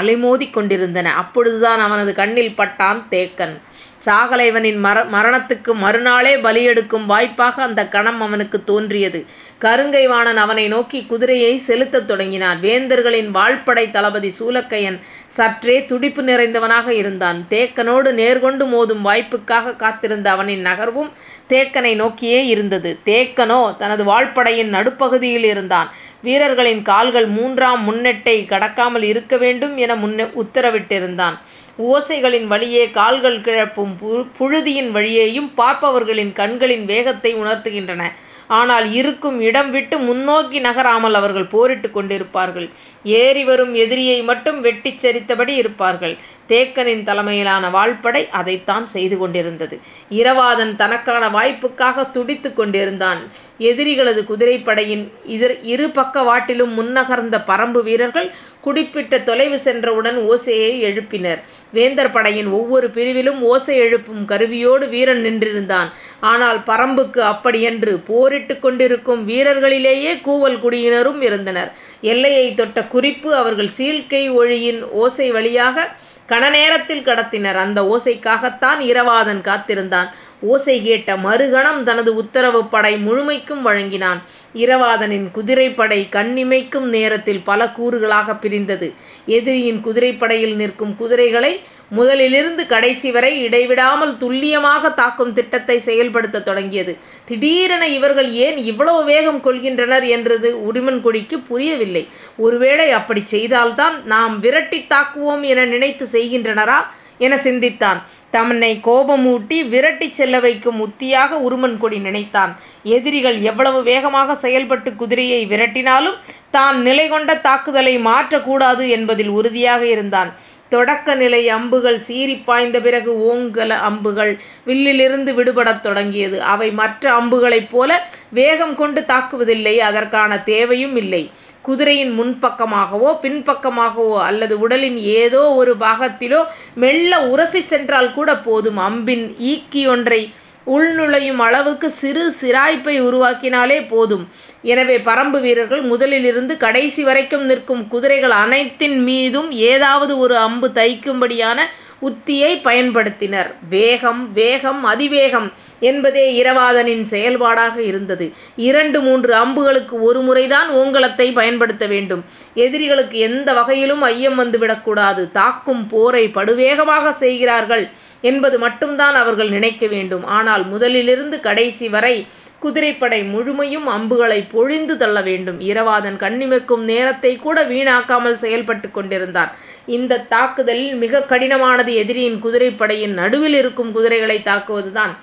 அலைமோதிக் 0.01 0.53
கொண்டிருந்தன. 0.53 1.13
அப்பொழுதுதான் 1.13 1.79
அவனது 1.79 2.13
கண்ணில் 2.13 2.57
பட்டான் 2.57 3.01
தேக்கன். 3.11 3.55
சாகலைவனின் 4.05 4.77
மர 4.77 5.03
மரணத்துக்கு 5.03 5.73
மறுநாளே 5.73 6.35
பலியெடுக்கும் 6.35 7.05
வாய்ப்பாக 7.05 7.63
அந்த 7.63 7.87
கணம் 7.87 8.21
அவனுக்குத் 8.21 8.65
தோன்றியது. 8.65 9.25
கருங்கைவாணன் 9.61 10.35
அவனை 10.35 10.67
நோக்கி 10.67 11.05
குதிரையை 11.05 11.61
செலுத்தத் 11.67 12.05
தொடங்கினான். 12.05 12.59
வேந்தர்களின் 12.61 13.29
வாழ்படை 13.29 13.89
தளபதி 13.89 14.33
சூலக்கையன் 14.39 14.99
சற்றே 15.27 15.85
துடிப்பு 15.85 16.21
நிறைந்தவனாக 16.23 16.87
இருந்தான். 16.87 17.45
தேக்கனோடு 17.49 18.11
நேர்கொண்டு 18.11 18.65
மோதும் 18.65 19.05
வாய்ப்புக்காக 19.05 19.75
காத்திருந்த 19.75 20.31
அவனின் 20.31 20.65
நகர்வும் 20.65 21.09
தேக்கனை 21.49 21.95
நோக்கியே 21.95 22.45
இருந்தது. 22.45 22.97
தேக்கனோ 23.05 23.77
தனது 23.77 24.03
வாள்படையின் 24.03 24.69
நடுப்பகுதியில் 24.69 25.43
இருந்தான். 25.43 25.89
வீரர்களின் 26.21 26.81
கால்கள் 26.81 27.25
மூன்றாம் 27.27 27.81
முன்னெட்டை 27.85 28.35
கடக்காமல் 28.45 29.03
இருக்க 29.03 29.37
வேண்டும் 29.37 29.77
என 29.77 29.95
உத்தரவிட்டிருந்தான். 29.95 31.37
ஓசைகளின் 31.77 32.47
வழியே 32.47 32.89
கால்கள் 32.89 33.41
கிளப்பும் 33.41 33.97
புழுதியின் 34.39 34.91
வழியேயும் 34.91 35.49
பார்ப்பவர்களின் 35.57 36.33
கண்களின் 36.33 36.85
வேகத்தை 36.85 37.35
உணர்த்துகின்றன. 37.35 38.03
ஆனால் 38.47 38.91
இருக்கும் 38.91 39.41
இடம் 39.41 39.71
விட்டு 39.71 39.97
முன்னோக்கி 39.97 40.59
நகராமல் 40.59 41.13
அவர்கள் 41.13 41.45
போரிட்டுக் 41.45 41.97
கொண்டிருப்பார்கள். 41.97 42.69
ஏறி 43.03 43.43
வரும் 43.43 43.73
எதிரியை 43.73 44.23
மட்டும் 44.23 44.61
வெட்டிச் 44.61 45.05
சரித்தபடி 45.05 45.47
இருப்பார்கள். 45.47 46.17
தேக்கனின் 46.47 47.03
தலைமையிலான 47.03 47.69
வாள்படை 47.69 48.29
அதைத்தான் 48.29 48.85
செய்து 48.85 49.17
கொண்டிருந்தது. 49.17 49.79
இரவாதன் 50.11 50.75
தனக்கான 50.75 51.29
வாய்ப்புக்காக 51.29 52.11
துடித்து 52.11 52.53
கொண்டிருந்தான். 52.53 53.31
எதிரிகளது 53.59 54.23
குதிரைப்படையின் 54.23 55.11
இதர் 55.27 55.59
இரு 55.61 55.87
பக்கவாட்டிலும் 55.87 56.73
முன்னகர்ந்த 56.77 57.43
பரம்பு 57.47 57.83
வீரர்கள் 57.83 58.35
குறிப்பிட்ட 58.61 59.19
தொலைவு 59.19 59.59
சென்றவுடன் 59.59 60.17
ஓசையை 60.17 60.81
எழுப்பினர். 60.81 61.39
வேந்தர் 61.73 62.11
படையின் 62.11 62.47
ஒவ்வொரு 62.47 62.87
பிரிவிலும் 62.87 63.39
ஓசை 63.39 63.77
எழுப்பும் 63.77 64.25
கருவியோடு 64.25 64.89
வீரன் 64.89 65.23
நின்றிருந்தான். 65.25 65.91
ஆனால் 66.19 66.59
பரம்புக்கு 66.59 67.19
அப்படியன்று. 67.19 67.99
போரிட்டு 68.05 68.59
கொண்டிருக்கும் 68.59 69.29
வீரர்களிலேயே 69.29 70.21
கூவல் 70.21 70.59
குடியினரும் 70.59 71.21
இருந்தனர். 71.21 71.71
எல்லையைத் 72.01 72.57
தொட்ட 72.57 72.83
குறிப்பு 72.83 73.35
அவர்கள் 73.35 73.69
சீழ்க்கை 73.77 74.31
ஒழியின் 74.31 74.81
ஓசை 74.81 75.31
வழியாக 75.31 75.95
கணநேரத்தில் 76.33 77.05
கடத்தினர். 77.07 77.59
அந்த 77.65 77.79
ஓசைக்காகத்தான் 77.83 78.79
இரவாதன் 78.91 79.41
காத்திருந்தான். 79.41 80.09
ஓசை 80.45 80.83
கேட்ட 80.83 81.15
மறுகணம் 81.17 81.83
தனது 81.83 82.15
உத்தரவு 82.15 82.65
படை 82.65 82.95
முழுமைக்கும் 82.95 83.61
வழங்கினான். 83.61 84.19
இரவாதனின் 84.55 85.31
குதிரைப்படை 85.31 86.07
கண்ணிமைக்கும் 86.11 86.87
நேரத்தில் 86.89 87.43
பல 87.43 87.65
கூறுகளாக 87.65 88.35
பிரிந்தது. 88.35 88.93
எதிரியின் 89.25 89.81
குதிரைப்படையில் 89.85 90.55
நிற்கும் 90.55 90.95
குதிரைகளை 90.95 91.59
முதலிலிருந்து 91.97 92.65
கடைசி 92.65 93.11
வரை 93.11 93.41
இடைவிடாமல் 93.43 94.17
துல்லியமாக 94.17 94.89
தாக்கும் 94.89 95.33
திட்டத்தை 95.33 95.81
செயல்படுத்தத் 95.85 96.43
தொடங்கியது. 96.43 96.97
திடீரென 97.25 97.87
இவர்கள் 97.87 98.31
ஏன் 98.31 98.57
இவ்வளவு 98.57 99.03
வேகம் 99.03 99.41
கொள்கின்றனர் 99.43 100.07
என்றது 100.07 100.57
உடுமன்கொடிக்குப் 100.73 101.45
புரியவில்லை. 101.47 102.07
ஒருவேளை 102.37 102.91
அப்படிச் 102.91 103.27
செய்தால்தான் 103.27 104.05
நாம் 104.05 104.43
விரட்டித் 104.43 104.89
தாக்குவோம் 104.89 105.41
என 105.41 105.65
நினைத்து 105.65 106.07
செய்கின்றனரா 106.11 106.79
என 107.17 107.37
சிந்தித்தான். 107.37 107.99
தன்னைக் 108.33 108.87
கோபமூட்டி 108.87 109.57
விரட்டிச் 109.71 110.17
செல்ல 110.19 110.39
வைக்கும் 110.39 110.79
உத்தியாக 110.79 111.37
உருமன்கொடி 111.47 111.99
நினைத்தான். 111.99 112.51
எதிரிகள் 112.89 113.41
எவ்வளவு 113.41 113.83
வேகமாக 113.83 114.35
செயல்பட்டு 114.35 114.95
குதிரையை 114.95 115.41
விரட்டினாலும் 115.45 116.17
தான் 116.51 116.81
நிலைகொண்ட 116.81 117.35
தாக்குதலை 117.41 117.97
மாற்றக் 117.99 118.43
கூடாது 118.43 118.89
என்பதில் 118.89 119.27
உறுதியாக 119.29 119.85
இருந்தான். 119.87 120.31
தொடக்க 120.69 121.15
நிலை 121.15 121.49
அம்புகள் 121.49 121.99
சீறிப் 122.07 122.45
பாய்ந்த 122.45 122.79
பிறகு 122.79 123.11
ஓங்கல 123.31 123.69
அம்புகள் 123.81 124.31
வில்லிலிருந்து 124.65 125.31
விடுபடத் 125.33 125.79
தொடங்கியது. 125.79 126.41
அவை 126.53 126.71
மற்ற 126.71 127.11
அம்புகளைப் 127.13 127.69
போல 127.69 127.89
வேகம் 128.31 128.75
கொண்டு 128.75 129.01
தாக்குவதில்லை. 129.07 129.75
அதற்கான 129.81 130.39
தேவையும் 130.43 130.95
இல்லை. 130.95 131.23
குதிரையின் 131.65 132.13
முன்பக்கமாகவோ 132.19 133.09
பின்பக்கமாகவோ 133.23 134.17
அல்லது 134.27 134.55
உடலின் 134.59 134.97
ஏதோ 135.21 135.41
ஒரு 135.61 135.73
பாகத்திலோ 135.79 136.41
மெல்ல 136.83 137.11
உரசி 137.33 137.61
சென்றால் 137.73 138.13
கூட 138.13 138.29
போதும். 138.47 138.79
அம்பின் 138.87 139.25
ஈக்கியொன்றை 139.51 140.21
உள்நுழையும் 140.67 141.41
அளவுக்கு 141.45 141.87
சிறு 141.91 142.25
சிராய்ப்பை 142.41 142.93
உருவாக்கினாலே 143.07 143.79
போதும். 143.87 144.25
எனவே 144.71 144.97
பரம்பு 145.07 145.39
வீரர்கள் 145.41 145.81
முதலிலிருந்து 145.83 146.53
கடைசி 146.57 147.01
வரைக்கும் 147.03 147.45
நிற்கும் 147.45 147.81
குதிரைகள் 147.87 148.35
அனைத்தின் 148.43 148.97
மீதும் 149.03 149.49
ஏதாவது 149.71 150.13
ஒரு 150.17 150.37
அம்பு 150.37 150.67
தைக்கும்படியான 150.79 151.59
உத்தியை 152.07 152.51
பயன்படுத்தினர். 152.67 153.49
வேகம் 153.69 154.21
வேகம் 154.33 154.81
அதிவேகம் 154.83 155.47
என்பதே 155.79 156.25
இரவாதனின் 156.43 157.05
செயல்பாடாக 157.13 157.75
இருந்தது. 157.81 158.25
இரண்டு 158.55 159.01
மூன்று 159.01 159.33
அம்புகளுக்கு 159.33 159.95
ஒரு 160.01 160.21
முறைதான் 160.21 160.69
ஓங்கலத்தை 160.71 161.27
பயன்படுத்த 161.33 161.87
வேண்டும். 161.87 162.23
எதிரிகளுக்கு 162.53 163.17
எந்த 163.19 163.53
வகையிலும் 163.53 164.01
ஐயம் 164.01 164.39
வந்துவிடக்கூடாது 164.39 165.31
தாக்கும் 165.31 165.87
போரை 165.87 166.25
படுவேகமாக 166.27 167.13
செய்கிறார்கள் 167.23 167.85
என்பது 168.29 168.57
மட்டும்தான் 168.65 169.15
அவர்கள் 169.23 169.53
நினைக்க 169.57 169.83
வேண்டும். 169.95 170.25
ஆனால் 170.37 170.63
முதலிலிருந்து 170.73 171.37
கடைசி 171.47 171.87
வரை 171.95 172.15
குதிரைப்படை 172.63 173.19
முழுமையும் 173.31 173.87
அம்புகளை 173.95 174.37
பொழிந்து 174.53 174.95
தள்ள 174.97 175.17
வேண்டும். 175.21 175.57
இரவாதன் 175.69 176.17
கண்ணிமைக்கும் 176.23 176.83
நேரத்தைக்கூட 176.91 177.57
வீணாக்காமல் 177.71 178.37
செயல்பட்டு 178.43 178.89
கொண்டிருந்தான். 178.91 179.51
இந்த 179.97 180.21
தாக்குதலில் 180.33 180.95
மிக 181.03 181.23
கடினமானது 181.31 181.93
எதிரியின் 182.03 182.39
குதிரைப்படையின் 182.45 183.17
நடுவில் 183.21 183.57
இருக்கும் 183.61 183.91
குதிரைகளை 183.97 184.37
தாக்குவதுதான். 184.45 185.13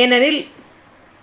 ஏனெனில் 0.00 0.40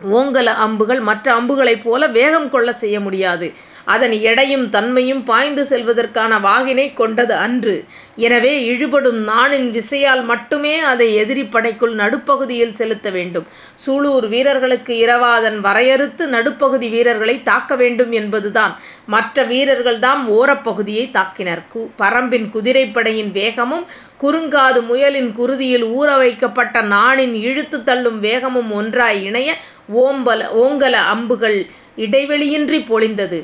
ஓங்கல 0.03 0.45
அம்புகள் 0.45 0.99
மற்ற 0.99 1.33
அம்புகளைப் 1.33 1.83
போல 1.83 2.07
வேகம் 2.07 2.49
கொள்ளச் 2.49 2.77
செய்ய 2.77 2.99
முடியாது. 2.99 3.53
அதன் 3.85 4.11
எடையும் 4.11 4.69
தன்மையும் 4.69 5.23
பாய்ந்து 5.23 5.63
செல்வதற்கான 5.63 6.39
வாகினை 6.39 6.93
கொண்டது 6.93 7.35
அன்று. 7.35 7.85
எனவே 8.15 8.69
இழுபடும் 8.69 9.19
நாணின் 9.23 9.71
விசையால் 9.71 10.23
மட்டுமே 10.23 10.79
அதை 10.79 11.15
எதிரி 11.15 11.43
படைக்குள் 11.43 11.93
நடுப்பகுதியில் 11.93 12.73
செலுத்த 12.73 13.09
வேண்டும். 13.09 13.45
சூலூர் 13.75 14.27
வீரர்களுக்கு 14.27 15.05
இரவாதன் 15.05 15.59
வரையறுத்து 15.59 16.27
நடுப்பகுதி 16.27 16.89
வீரர்களை 16.89 17.43
தாக்க 17.43 17.75
வேண்டும் 17.75 18.11
என்பதுதான். 18.11 18.75
மற்ற 19.05 19.45
வீரர்கள்தாம் 19.45 20.25
ஓரப்பகுதியை 20.27 21.11
தாக்கினர். 21.11 21.61
கு 21.73 21.89
பரம்பின் 21.97 22.49
குதிரைப்படையின் 22.53 23.31
வேகமும் 23.31 23.85
குறுங்காது 24.22 24.81
முயலின் 24.81 25.31
குருதியில் 25.31 25.86
ஊற 25.86 26.17
வைக்கப்பட்ட 26.17 26.81
நாணின் 26.81 27.34
இழுத்து 27.34 27.84
தள்ளும் 27.84 28.19
வேகமும் 28.19 28.72
ஒன்றாய் 28.72 29.24
இணைய 29.24 29.55
ஓம்பல 29.95 30.48
ஓங்கல 30.63 30.91
அம்புகள் 30.91 31.65
இடைவெளியின்றி 31.98 32.79
பொழிந்தது. 32.91 33.43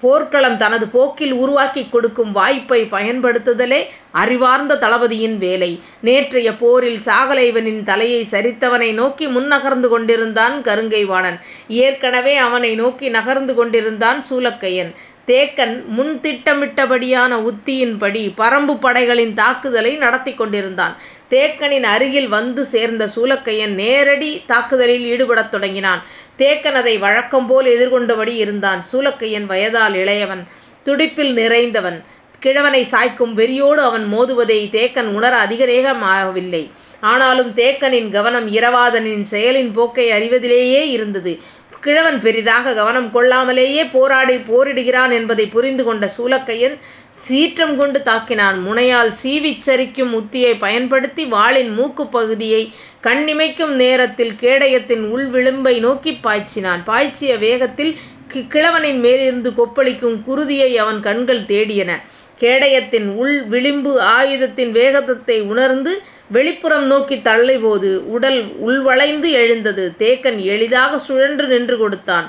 போர்க்களம் 0.00 0.56
தனது 0.56 0.88
போக்கில் 0.88 1.32
உருவாக்கி 1.32 1.82
கொடுக்கும் 1.84 2.32
வாய்ப்பை 2.32 2.80
பயன்படுத்துதலே 2.90 3.86
அறிவார்ந்த 4.10 4.76
தளபதியின் 4.76 5.38
வேலை. 5.38 5.80
நேற்றைய 6.00 6.56
போரில் 6.56 6.98
சாகலைவனின் 6.98 7.82
தலையை 7.82 8.26
சரித்தவனை 8.30 8.92
நோக்கி 8.92 9.26
முன்னகர்ந்து 9.26 9.88
கொண்டிருந்தான் 9.88 10.62
கருங்கைவாணன். 10.62 11.38
ஏற்கனவே 11.68 12.36
அவனை 12.36 12.74
நோக்கி 12.74 13.08
நகர்ந்து 13.08 13.54
கொண்டிருந்தான் 13.54 14.22
சூலக்கையன். 14.30 14.94
தேக்கன் 15.26 15.84
முன் 15.84 16.20
திட்டமிட்டபடியான 16.22 17.50
உத்தியின்படி 17.50 18.32
பரம்பு 18.36 18.78
படைகளின் 18.80 19.34
தாக்குதலை 19.34 19.96
நடத்தி 19.96 20.34
கொண்டிருந்தான். 20.34 20.96
தேக்கனின் 21.30 21.82
அருகில் 21.82 22.28
வந்து 22.28 22.64
சேர்ந்த 22.64 23.08
சூலக்கையன் 23.16 23.74
நேரடி 23.74 24.42
தாக்குதலில் 24.46 25.04
ஈடுபடத் 25.04 25.48
தொடங்கினான். 25.48 26.02
தேக்கன் 26.38 26.72
அதை 26.72 26.98
வழக்கம்போல் 26.98 27.66
எதிர்கொண்டபடி 27.66 28.34
இருந்தான். 28.36 28.82
சூலக்கையன் 28.92 29.46
வயதால் 29.46 29.94
இளையவன் 29.94 30.42
துடிப்பில் 30.84 31.34
நிறைந்தவன். 31.34 32.02
கிழவனை 32.38 32.86
சாய்க்கும் 32.90 33.34
வெறியோடு 33.34 33.82
அவன் 33.82 34.06
மோதுவதை 34.12 34.60
தேக்கன் 34.70 35.10
உணர 35.18 35.46
அதிகநேரமாகவில்லை. 35.46 36.70
ஆனாலும் 37.00 37.54
தேக்கனின் 37.54 38.10
கவனம் 38.10 38.48
இரவாதனின் 38.48 39.24
செயலின் 39.30 39.72
போக்கை 39.72 40.10
அறிவதிலேயே 40.10 40.82
இருந்தது. 40.90 41.38
கிழவன் 41.84 42.18
பெரிதாக 42.20 42.74
கவனம் 42.74 43.08
கொள்ளாமலேயே 43.14 43.84
போராடி 43.92 44.36
போரிடுகிறான் 44.50 45.12
என்பதை 45.12 45.46
புரிந்து 45.54 45.84
கொண்ட 45.84 46.10
சூலக்கையன் 46.16 46.76
சீற்றம் 47.24 47.74
கொண்டு 47.78 47.98
தாக்கினான். 48.04 48.58
முனையால் 48.66 49.10
சீவிச் 49.22 49.64
சரிக்கும் 49.66 50.12
உத்தியை 50.18 50.52
பயன்படுத்தி 50.58 51.24
வாளின் 51.24 51.72
மூக்கு 51.74 52.06
பகுதியை 52.06 52.62
கண்ணிமைக்கும் 53.06 53.74
நேரத்தில் 53.82 54.32
கேடயத்தின் 54.42 55.04
உள்விளிம்பை 55.14 55.74
நோக்கி 55.86 56.12
பாய்ச்சினான். 56.26 56.82
பாய்ச்சிய 56.90 57.34
வேகத்தில் 57.46 57.92
கிழவனின் 58.52 59.00
மேலிருந்து 59.06 59.50
கொப்பளிக்கும் 59.50 60.18
குருதியை 60.28 60.70
அவன் 60.84 61.00
கண்கள் 61.00 61.48
தேடியன. 61.52 61.90
கேடயத்தின் 62.42 63.08
உள் 63.14 63.36
விளிம்பு 63.44 63.92
ஆயுதத்தின் 64.18 64.70
வேகத்தை 64.70 65.40
உணர்ந்து 65.40 65.92
வெளிப்புறம் 66.32 66.86
நோக்கி 66.92 67.16
தள்ளிபோது 67.16 67.90
உடல் 68.14 68.40
உள்வளைந்து 68.66 69.30
எழுந்தது. 69.42 69.84
தேக்கன் 69.98 70.38
எளிதாக 70.54 70.98
சுழன்று 70.98 71.46
நின்று 71.46 71.76
கொடுத்தான். 71.78 72.28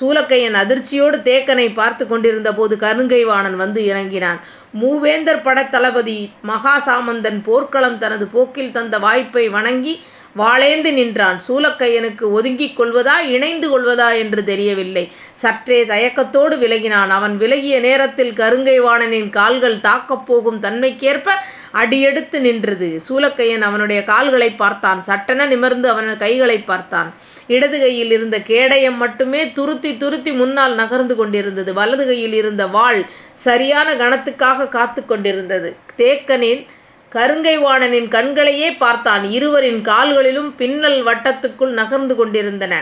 சூலக்கையன் 0.00 0.56
அதிர்ச்சியோடு 0.62 1.18
தேக்கனை 1.28 1.66
பார்த்து 1.74 2.04
கொண்டிருந்த 2.06 2.50
போது 2.54 2.76
கருங்கைவாணன் 2.76 3.56
வந்து 3.56 3.80
இறங்கினான். 3.84 4.40
மூவேந்தர் 4.80 5.40
படத்தளபதி 5.44 6.18
மகாசாமந்தன் 6.46 7.38
போர்க்களம் 7.44 7.98
தனது 7.98 8.26
போக்கில் 8.26 8.72
தந்த 8.72 8.98
வாய்ப்பை 8.98 9.48
வணங்கி 9.48 9.94
வாளேந்து 10.38 10.90
நின்றான். 10.92 11.38
சூலக்கையனுக்கு 11.48 12.24
ஒதுங்கிக் 12.30 12.80
கொள்வதா 12.80 13.16
இணைந்து 13.26 13.68
கொள்வதா 13.68 14.08
என்று 14.16 14.44
தெரியவில்லை. 14.44 15.04
சற்றே 15.32 15.84
தயக்கத்தோடு 15.84 16.56
விலகினான். 16.56 17.12
அவன் 17.18 17.36
விலகிய 17.36 17.80
நேரத்தில் 17.80 18.32
கருங்கைவாணனின் 18.32 19.30
கால்கள் 19.30 19.80
தாக்கப் 19.80 20.26
போகும் 20.26 20.60
தன்மைக்கேற்ப 20.60 21.30
அடியெடுத்து 21.70 22.40
நின்றது. 22.40 23.00
சூலக்கையன் 23.08 23.62
அவனுடைய 23.62 24.04
கால்களை 24.04 24.50
பார்த்தான். 24.50 25.02
சட்டென 25.02 25.46
நிமிர்ந்து 25.46 25.88
அவன் 25.88 26.16
கைகளை 26.16 26.58
பார்த்தான். 26.58 27.14
இடது 27.46 27.78
கையில் 27.80 28.10
இருந்த 28.10 28.36
கேடயம் 28.40 28.96
மட்டுமே 28.96 29.42
துருத்தி 29.46 29.96
துருத்தி 29.96 30.32
முன்னால் 30.32 30.74
நகர்ந்து 30.74 31.16
கொண்டிருந்தது. 31.16 31.74
வலது 31.74 32.06
கையில் 32.06 32.32
இருந்த 32.32 32.66
வாள் 32.66 33.06
சரியான 33.32 33.94
கணத்துக்காக 33.94 34.68
காத்து 34.68 35.04
கொண்டிருந்தது. 35.04 35.76
தேக்கனின் 35.96 36.66
கருங்கைவாணனின் 37.16 38.08
கண்களையே 38.08 38.70
பார்த்தான். 38.84 39.24
இருவரின் 39.36 39.80
கால்களிலும் 39.82 40.50
பின்னல் 40.56 41.00
வட்டத்துக்குள் 41.06 41.74
நகர்ந்து 41.80 42.14
கொண்டிருந்தன. 42.14 42.74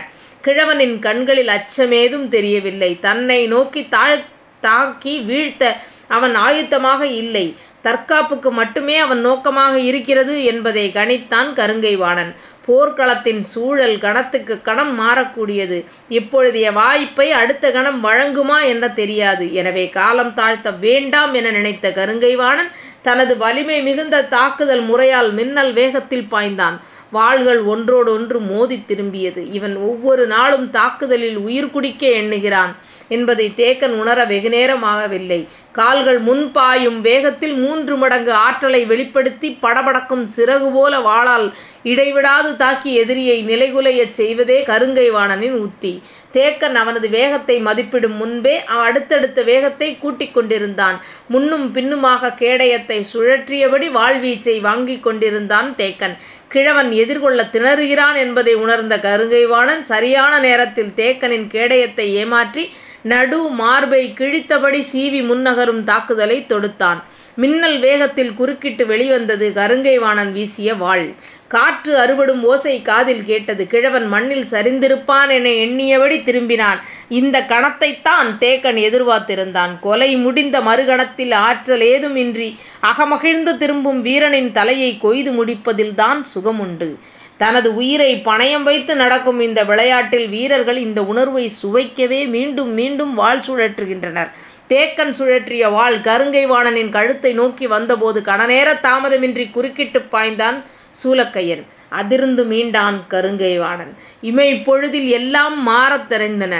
கிழவனின் 0.45 0.99
கண்களில் 0.99 1.51
அச்சமேதும் 1.57 2.27
தெரியவில்லை. 2.27 2.91
தன்னை 2.99 3.39
நோக்கி 3.47 3.83
தாழ் 3.89 4.23
தாக்கி 4.61 5.15
வீழ்த்த 5.19 5.63
அவன் 6.07 6.35
ஆயுத்தமாக 6.35 7.01
இல்லை. 7.21 7.45
தற்காப்புக்கு 7.81 8.49
மட்டுமே 8.51 8.95
அவன் 8.97 9.21
நோக்கமாக 9.21 9.73
இருக்கிறது 9.89 10.35
என்பதை 10.43 10.85
கணித்தான் 10.93 11.49
கருங்கைவாணன் 11.59 12.31
போர்க்களத்தின் 12.67 13.39
சூழல் 13.39 13.97
கணத்துக்கு 13.97 14.61
கணம் 14.61 14.93
மாறக்கூடியது. 14.99 15.77
இப்பொழுதைய 16.09 16.73
வாய்ப்பை 16.73 17.31
அடுத்த 17.31 17.71
கணம் 17.71 17.99
வழங்குமா 18.03 18.57
என 18.63 18.89
தெரியாது. 18.89 19.53
எனவே 19.53 19.89
காலம் 19.89 20.33
தாழ்த்த 20.35 20.73
வேண்டாம் 20.79 21.33
என 21.33 21.51
நினைத்த 21.51 21.89
கருங்கைவாணன் 21.89 22.71
தனது 23.01 23.37
வலிமை 23.37 23.81
மிகுந்த 23.81 24.23
தாக்குதல் 24.23 24.81
முறையால் 24.81 25.31
மின்னல் 25.31 25.73
வேகத்தில் 25.73 26.27
பாய்ந்தான். 26.31 26.77
வாள்கள் 27.11 27.61
ஒன்றோடொன்று 27.63 28.39
மோதி 28.39 28.77
திரும்பியது. 28.87 29.41
இவன் 29.51 29.75
ஒவ்வொரு 29.75 30.27
நாளும் 30.27 30.69
தாக்குதலில் 30.69 31.37
உயிர் 31.37 31.71
குடிக்க 31.71 32.07
எண்ணுகிறான். 32.07 32.71
என்பதை 33.07 33.53
தேக்கன் 33.57 33.95
உணர 34.01 34.25
வெகுநேரம் 34.25 34.83
ஆகவில்லை. 34.83 35.47
கால்கள் 35.71 36.19
முன்பாயும் 36.19 37.01
வேகத்தில் 37.01 37.55
மூன்று 37.55 37.95
மடங்கு 37.97 38.31
ஆற்றலை 38.31 38.85
வெளிப்படுத்தி 38.85 39.57
படபடக்கும் 39.61 40.25
சிறகு 40.35 40.73
போல 40.73 40.99
வாளால் 40.99 41.53
இடைவிடாது 41.83 42.55
தாக்கி 42.55 42.93
எதிரியை 42.93 43.45
நிலைகுலையச் 43.47 44.15
செய்வதே 44.19 44.63
கருங்கைவாணனின் 44.67 45.57
உத்தி. 45.65 46.01
தேக்கன் 46.33 46.73
அவனது 46.73 47.09
வேகத்தை 47.09 47.63
மதிப்பிடும் 47.63 48.15
முன்பே 48.15 48.63
அடுத்தடுத்த 48.63 49.41
வேகத்தை 49.41 49.97
கூட்டிக் 49.97 50.33
கொண்டிருந்தான். 50.33 50.97
முன்னும் 51.27 51.71
பின்னுமாக 51.71 52.33
கேடயத்தை 52.39 53.03
சுழற்றியபடி 53.13 53.89
வாழ்வீச்சை 53.99 54.61
வாங்கிக் 54.61 55.03
கொண்டிருந்தான் 55.03 55.75
தேக்கன். 55.77 56.15
கிழவன் 56.47 56.91
எதிர்கொள்ள 56.91 57.49
திணறுகிறான் 57.51 58.15
என்பதை 58.15 58.53
உணர்ந்த 58.53 58.97
கருங்கைவாணன் 58.97 59.79
சரியான 59.79 60.39
நேரத்தில் 60.39 60.91
தேக்கனின் 60.95 61.47
கேடயத்தை 61.51 62.05
ஏமாற்றி 62.21 62.73
நடு 63.11 63.37
மார்பை 63.37 64.13
கிழித்தபடி 64.19 64.79
சீவி 64.91 65.19
முன்னகரும் 65.25 65.83
தாக்குதலை 65.83 66.45
தொடுத்தான். 66.49 66.99
மின்னல் 67.35 67.79
வேகத்தில் 67.79 68.33
குறுக்கிட்டு 68.33 68.85
வெளிவந்தது 68.85 69.51
கருங்கைவாணன் 69.55 70.31
வீசிய 70.31 70.73
வாள். 70.73 71.13
காற்று 71.47 71.97
அறுபடும் 71.97 72.43
ஓசை 72.43 72.81
காதில் 72.81 73.25
கேட்டது 73.25 73.67
கிழவன் 73.67 74.07
மண்ணில் 74.07 74.47
சரிந்திருப்பான் 74.51 75.29
என 75.29 75.49
எண்ணியபடி 75.49 76.17
திரும்பினான். 76.19 76.79
இந்த 77.09 77.45
கணத்தைத்தான் 77.49 78.31
தேக்கன் 78.39 78.79
எதிர்பார்த்திருந்தான். 78.87 79.73
கொலை 79.79 80.15
முடிந்த 80.15 80.59
மறுகணத்தில் 80.59 81.33
ஆற்றல் 81.33 81.85
ஏதுமின்றி 81.93 82.49
அகமகிழ்ந்து 82.83 83.57
திரும்பும் 83.57 84.01
வீரனின் 84.01 84.51
தலையை 84.51 84.97
கொய்து 84.97 85.31
முடிப்பதில்தான் 85.31 86.21
சுகமுண்டு. 86.33 86.89
தனது 87.37 87.75
உயிரை 87.75 88.21
பணயம் 88.25 88.63
வைத்து 88.63 88.95
நடக்கும் 88.95 89.39
இந்த 89.39 89.63
விளையாட்டில் 89.63 90.27
வீரர்கள் 90.27 90.77
இந்த 90.77 91.03
உணர்வை 91.03 91.51
சுவைக்கவே 91.63 92.27
மீண்டும் 92.27 92.73
மீண்டும் 92.73 93.13
வாள் 93.13 93.43
சுழற்றுகின்றனர். 93.47 94.31
தேக்கன் 94.69 95.13
சுழற்றிய 95.19 95.71
வாள் 95.71 95.97
கருங்கைவாணனின் 95.99 96.89
கழுத்தை 96.89 97.33
நோக்கி 97.33 97.67
வந்தபோது 97.67 98.21
கணநேர 98.21 98.79
தாமதமின்றி 98.81 99.51
குறுக்கிட்டு 99.51 99.99
பாய்ந்தான் 99.99 100.63
சூலக்கையன். 101.03 101.63
அதிர்ந்து 101.89 102.43
மீண்டான் 102.45 102.97
கருங்கைவாணன். 103.09 103.93
இமை 104.21 104.61
பொழுதில் 104.61 105.07
எல்லாம் 105.07 105.67
மாறத் 105.67 106.07
திறந்தன 106.09 106.55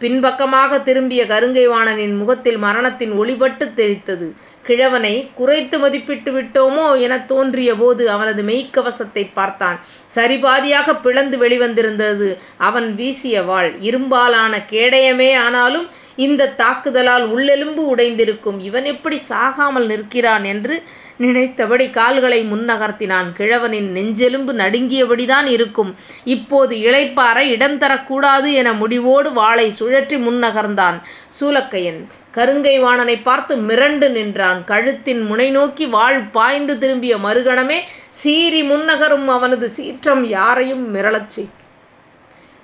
பின்பக்கமாக 0.00 0.78
திரும்பிய 0.78 1.22
கருங்கைவாணனின் 1.24 2.14
முகத்தில் 2.16 2.58
மரணத்தின் 2.58 3.12
ஒளிபட்டு 3.20 3.66
தெரித்தது 3.80 4.28
கிழவனை 4.64 5.12
குறைத்து 5.34 5.76
மதிப்பிட்டு 5.78 6.30
விட்டோமோ 6.36 6.86
என 7.04 7.14
தோன்றிய 7.30 7.70
போது 7.74 8.02
அவனது 8.10 8.42
மெய்க்கவசத்தை 8.42 9.24
பார்த்தான். 9.32 9.78
சரிபாதியாக 10.16 10.94
பிளந்து 11.04 11.36
வெளிவந்திருந்தது 11.38 12.28
அவன் 12.68 12.88
வீசிய 12.94 13.42
வாள். 13.42 13.70
இரும்பாலான 13.88 14.52
கேடயமே 14.72 15.30
ஆனாலும் 15.44 15.86
இந்த 16.26 16.50
தாக்குதலால் 16.62 17.26
உள்ளெலும்பு 17.34 17.84
உடைந்திருக்கும். 17.94 18.58
இவன் 18.68 18.88
எப்படி 18.94 19.20
சாகாமல் 19.28 19.86
நிற்கிறான் 19.86 20.46
என்று 20.54 20.76
நினைத்தபடி 21.24 21.86
கால்களை 21.90 22.40
முன்னகர்த்தினான். 22.52 23.28
கிழவனின் 23.38 23.88
நெஞ்செலும்பு 23.96 24.52
நடுங்கியபடிதான் 24.62 25.48
இருக்கும். 25.56 25.90
இப்போது 26.34 26.76
இளைப்பாற 26.86 27.38
இடம் 27.54 27.78
தரக்கூடாது 27.78 28.50
என 28.52 28.72
முடிவோடு 28.72 29.30
வாளை 29.32 29.66
சுழற்றி 29.80 30.18
முன்னகர்ந்தான். 30.26 30.98
சூலக்கையன் 31.40 32.00
கருங்கை 32.36 32.76
வாணனை 32.80 33.16
பார்த்து 33.28 33.56
மிரண்டு 33.68 34.08
நின்றான். 34.10 34.60
கழுத்தின் 34.66 35.22
முனை 35.26 35.48
நோக்கி 35.50 35.86
வாள் 35.96 36.20
பாய்ந்து 36.36 36.76
திரும்பிய 36.78 37.16
மறுகணமே 37.16 37.80
சீறி 38.22 38.62
முன்னகரும் 38.62 39.28
அவனது 39.28 39.68
சீற்றம் 39.78 40.24
யாரையும் 40.36 40.84
மிரளச்சி 40.94 41.44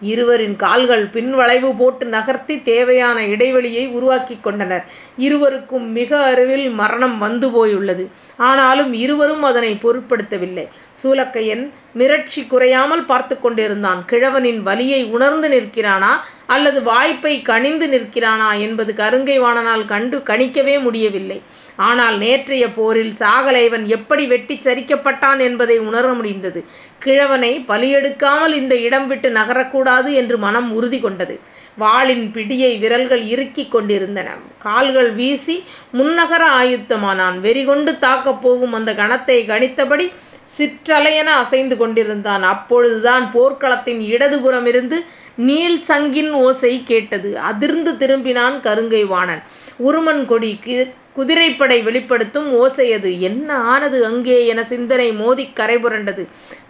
இருவரின் 0.01 0.57
கால்கள் 0.57 1.05
பின்வளைவு 1.07 1.75
போட்டு 1.77 2.07
நகர்த்தி 2.07 2.63
தேவையான 2.63 3.27
இடைவெளியை 3.27 3.87
உருவாக்கி 3.89 4.39
கொண்டனர். 4.43 4.85
இருவருக்கும் 5.17 5.93
மிக 5.93 6.23
அருகில் 6.23 6.69
மரணம் 6.71 7.19
வந்து 7.19 7.51
போயுள்ளது. 7.51 8.11
ஆனாலும் 8.37 8.93
இருவரும் 8.93 9.43
அதனை 9.43 9.79
பொருட்படுத்தவில்லை. 9.83 10.69
சூலக்கையன் 10.93 11.73
மிரட்சி 11.99 12.47
குறையாமல் 12.49 13.05
பார்த்து 13.05 13.41
கொண்டிருந்தான். 13.41 14.05
கிழவனின் 14.11 14.63
வலியை 14.63 15.05
உணர்ந்து 15.05 15.49
நிற்கிறானா 15.49 16.13
அல்லது 16.47 16.83
வாய்ப்பை 16.83 17.43
கனிந்து 17.43 17.87
நிற்கிறானா 17.87 18.59
என்பது 18.59 18.93
கருங்கை 18.97 19.41
வாணனால் 19.41 19.87
கண்டு 19.87 20.19
கணிக்கவே 20.19 20.81
முடியவில்லை. 20.81 21.43
ஆனால் 21.77 22.19
நேற்றைய 22.19 22.73
போரில் 22.73 23.13
சாகலைவன் 23.13 23.87
எப்படி 23.87 24.27
வெட்டிச் 24.27 24.69
சரிக்கப்பட்டான் 24.69 25.41
என்பதை 25.41 25.79
உணர 25.79 26.09
முடிந்தது. 26.09 26.65
கிழவனை 26.99 27.65
பலியெடுக்காமல் 27.69 28.55
இந்த 28.55 28.77
இடம் 28.77 29.07
விட்டு 29.07 29.31
நகரக்கூடாது 29.31 30.13
என்று 30.13 30.39
மனம் 30.39 30.73
உறுதி 30.73 31.01
கொண்டது. 31.01 31.41
வாளின் 31.79 32.31
பிடியை 32.35 32.79
விரல்கள் 32.79 33.23
இறுக்கிக் 33.23 33.71
கொண்டிருந்தன. 33.71 34.29
கால்கள் 34.59 35.13
வீசி 35.13 35.65
முன்னகர 35.95 36.43
ஆயுத்தமானான் 36.63 37.41
வெறிகொண்டு 37.41 37.99
தாக்கப் 37.99 38.43
போகும் 38.43 38.73
அந்த 38.73 38.93
கணத்தை 38.93 39.39
கணித்தபடி 39.47 40.13
சிற்றலையென 40.59 41.25
அசைந்து 41.25 41.77
கொண்டிருந்தான். 41.77 42.43
அப்பொழுதுதான் 42.43 43.31
போர்க்களத்தின் 43.35 44.01
இடதுபுறமிருந்து 44.15 45.05
நீள்சங்கின் 45.47 46.31
ஓசை 46.31 46.83
கேட்டது. 46.85 47.39
அதிர்ந்து 47.39 47.93
திரும்பினான் 47.93 48.61
கருங்கை 48.61 49.07
வாணன். 49.07 49.43
உருமன் 49.77 50.25
கொடி 50.25 50.61
குதிரைப்படை 51.17 51.79
வெளிப்படுத்தும் 51.87 52.49
ஓசை 52.61 52.87
அது. 52.97 53.11
என்ன 53.29 53.49
ஆனது 53.73 53.99
அங்கே 54.11 54.39
என 54.47 54.61
சிந்தனை 54.73 55.09
மோதிக் 55.13 55.57
கரைபுரண்டது. 55.61 56.23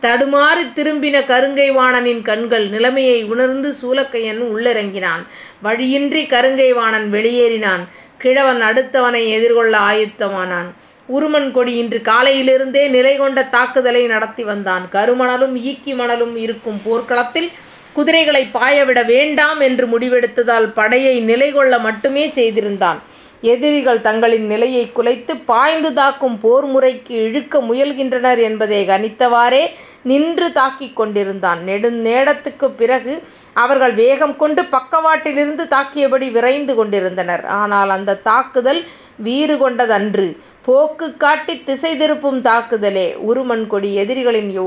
தடுமாறி 0.05 0.65
திரும்பின 0.77 1.17
கருங்கை 1.33 1.69
வாணனின் 1.79 2.23
கண்கள். 2.23 2.67
நிலைமையை 2.75 3.19
உணர்ந்து 3.33 3.71
சூலக்கையன் 3.81 4.41
உள்ளிறங்கினான். 4.51 5.23
வழியின்றி 5.63 6.23
கருங்கை 6.35 6.71
வாணன் 6.75 7.09
வெளியேறினான். 7.13 7.85
கிழவன் 8.25 8.63
அடுத்தவனை 8.69 9.23
எதிர்கொள்ள 9.37 9.75
ஆயுத்தமானான் 9.91 10.69
உருமன் 11.09 11.51
கொடி 11.57 11.73
இன்று 11.81 11.99
காலையிலிருந்தே 12.05 12.85
நிலைகொண்ட 12.95 13.41
தாக்குதலை 13.57 14.01
நடத்தி 14.07 14.45
வந்தான். 14.45 14.85
கருமணலும் 14.93 15.55
ஈக்கி 15.71 15.93
மணலும் 16.01 16.35
இருக்கும் 16.45 16.81
போர்க்களத்தில் 16.85 17.51
குதிரைகளை 17.93 18.43
பாயவிட 18.55 19.01
வேண்டாம் 19.07 19.61
என்று 19.61 19.85
முடிவெடுத்ததால் 19.93 20.67
படையை 20.79 21.15
நிலைகொள்ள 21.31 21.75
மட்டுமே 21.79 22.25
செய்திருந்தான். 22.39 22.99
எதிரிகள் 23.41 24.01
தங்களின் 24.01 24.47
நிலையை 24.47 24.91
குலைத்து 24.93 25.37
பாய்ந்து 25.45 25.93
தாக்கும் 25.93 26.39
போர் 26.39 26.65
முறைக்கு 26.65 27.15
இழுக்க 27.23 27.59
முயல்கின்றனர் 27.59 28.43
என்பதை 28.43 28.87
கணித்தவாறே 28.87 29.67
நின்று 30.03 30.53
தாக்கிக் 30.53 30.97
கொண்டிருந்தான். 30.97 31.67
நெடுநேரத்துக்குப் 31.67 32.77
பிறகு 32.77 33.23
அவர்கள் 33.53 33.95
வேகம் 33.95 34.37
கொண்டு 34.37 34.63
பக்கவாட்டிலிருந்து 34.63 35.65
தாக்கியபடி 35.65 36.31
விரைந்து 36.31 36.75
கொண்டிருந்தனர். 36.75 37.47
ஆனால் 37.47 37.91
அந்த 37.91 38.15
தாக்குதல் 38.15 38.85
வீறு 39.17 39.59
கொண்டதன்று. 39.59 40.37
போக்கு 40.63 41.17
காட்டித் 41.17 41.67
திசை 41.67 41.97
திருப்பும் 41.97 42.41
தாக்குதலே. 42.41 43.15
உருமன் 43.15 43.67
கொடி 43.67 43.95
எதிரிகளின் 43.95 44.59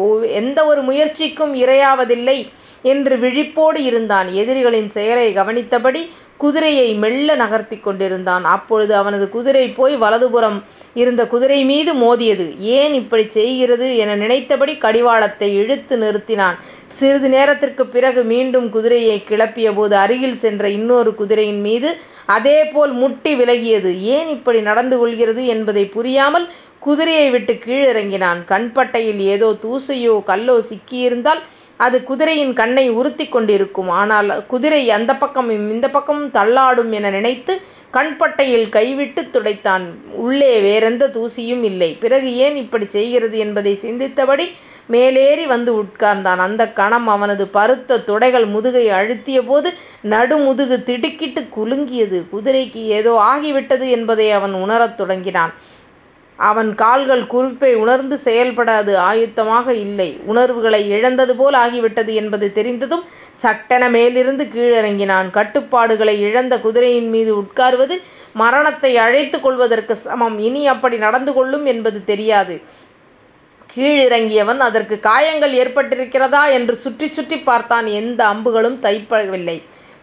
ஒரு 0.64 0.82
முயற்சிக்கும் 0.82 1.56
இரையாவதில்லை 1.56 2.48
என்று 2.82 3.18
விழிப்போடு 3.18 3.84
இருந்தான். 3.84 4.28
எதிரிகளின் 4.34 4.88
செயலை 4.88 5.34
கவனித்தபடி 5.34 6.10
குதிரையை 6.40 6.94
மெல்ல 6.94 7.36
நகர்த்தி 7.36 7.78
கொண்டிருந்தான். 7.78 8.44
அப்பொழுது 8.46 8.96
அவனது 8.96 9.30
குதிரை 9.30 9.70
போய் 9.70 9.96
வலதுபுறம் 9.96 10.64
இருந்த 10.94 11.28
குதிரை 11.28 11.66
மீது 11.66 11.94
மோதியது. 11.94 12.60
ஏன் 12.60 12.94
இப்படி 12.94 13.30
செய்கிறது 13.30 13.98
என 13.98 14.16
நினைத்தபடி 14.16 14.78
கடிவாளத்தை 14.78 15.56
இழுத்து 15.56 15.98
நிறுத்தினான். 15.98 16.56
சிறிது 16.88 17.30
நேரத்திற்குப் 17.30 17.92
பிறகு 17.92 18.24
மீண்டும் 18.24 18.70
குதிரையை 18.70 19.24
கிளப்பியபோது 19.30 19.94
அருகில் 19.94 20.34
சென்ற 20.34 20.70
இன்னொரு 20.70 21.16
குதிரையின் 21.16 21.62
மீது 21.62 21.98
அதேபோல் 22.26 22.94
முட்டி 22.94 23.36
விலகியது. 23.36 24.00
ஏன் 24.00 24.28
இப்படி 24.28 24.62
நடந்து 24.62 24.98
கொள்கிறது 24.98 25.46
என்பதை 25.46 25.86
புரியாமல் 25.86 26.48
குதிரையை 26.80 27.30
விட்டு 27.30 27.54
கீழிறங்கினான். 27.54 28.46
கண்பட்டையில் 28.46 29.20
ஏதோ 29.20 29.56
தூசையோ 29.62 30.24
கல்லோ 30.24 30.58
சிக்கியிருந்தால் 30.60 31.40
அது 31.86 31.98
குதிரையின் 32.04 32.54
கண்ணை 32.54 32.86
உறுத்தி 33.00 33.26
கொண்டிருக்கும். 33.28 33.90
ஆனால் 34.00 34.30
குதிரை 34.54 34.82
அந்த 34.98 35.12
பக்கமும் 35.24 35.70
இந்த 35.76 35.88
பக்கமும் 35.90 36.32
தள்ளாடும் 36.38 36.92
என 36.98 37.10
நினைத்து 37.10 37.54
கண்பட்டையில் 37.92 38.68
கைவிட்டு 38.70 39.22
துடைத்தான். 39.34 39.86
உள்ளே 40.26 40.52
வேறெந்த 40.60 41.04
தூசியும் 41.08 41.64
இல்லை. 41.64 41.92
பிறகு 42.04 42.32
ஏன் 42.46 42.56
இப்படி 42.56 42.88
செய்கிறது 42.96 43.38
என்பதை 43.38 43.74
சிந்தித்தபடி 43.82 44.48
மேலேறி 44.94 45.46
வந்து 45.46 45.72
உட்கார்ந்தான். 45.82 46.42
அந்த 46.48 46.64
கணம் 46.80 47.08
அவனது 47.08 47.48
பருத்த 47.48 48.00
துடைகள் 48.10 48.46
முதுகை 48.46 48.86
அழுத்தியபோது 49.00 49.72
நடுமுதுகு 50.14 50.78
திடுக்கிட்டு 50.84 51.42
குலுங்கியது. 51.58 52.20
குதிரைக்கு 52.36 52.84
ஏதோ 53.00 53.14
ஆகிவிட்டது 53.32 53.88
என்பதை 53.98 54.28
அவன் 54.32 54.56
உணரத் 54.66 54.98
தொடங்கினான். 54.98 55.54
அவன் 56.40 56.76
கால்கள் 56.76 57.28
குறிப்பை 57.28 57.76
உணர்ந்து 57.76 58.18
செயல்பட 58.18 58.72
அது 58.72 58.94
ஆயத்தமாக 59.02 59.70
இல்லை. 59.76 60.20
உணர்வுகளை 60.26 60.90
இழந்தது 60.90 61.36
போல் 61.36 61.54
ஆகிவிட்டது 61.56 62.14
என்பது 62.14 62.52
தெரிந்ததும் 62.52 63.04
சட்டென 63.36 63.90
மேலிருந்து 63.90 64.44
கீழிறங்கினான். 64.44 65.30
கட்டுப்பாடுகளை 65.30 66.20
இழந்த 66.22 66.60
குதிரையின் 66.60 67.10
மீது 67.10 67.32
உட்காருவது 67.38 67.96
மரணத்தை 68.34 68.98
அழைத்துக் 68.98 69.44
கொள்வதற்குச் 69.48 70.04
சமம். 70.06 70.40
இனி 70.40 70.68
அப்படி 70.68 70.98
நடந்து 70.98 71.34
கொள்ளும் 71.34 71.66
என்பது 71.66 72.04
தெரியாது. 72.04 72.56
கீழிறங்கியவன் 73.76 74.58
அதற்குக் 74.60 75.02
காயங்கள் 75.02 75.54
ஏற்பட்டிருக்கிறதா 75.54 76.52
என்று 76.52 76.76
சுற்றிச் 76.76 77.12
சுற்றிப் 77.12 77.46
பார்த்தான். 77.46 77.86
எந்த 78.00 78.26
அம்புகளும் 78.26 78.80
தைப்படவில்லை. 78.82 79.58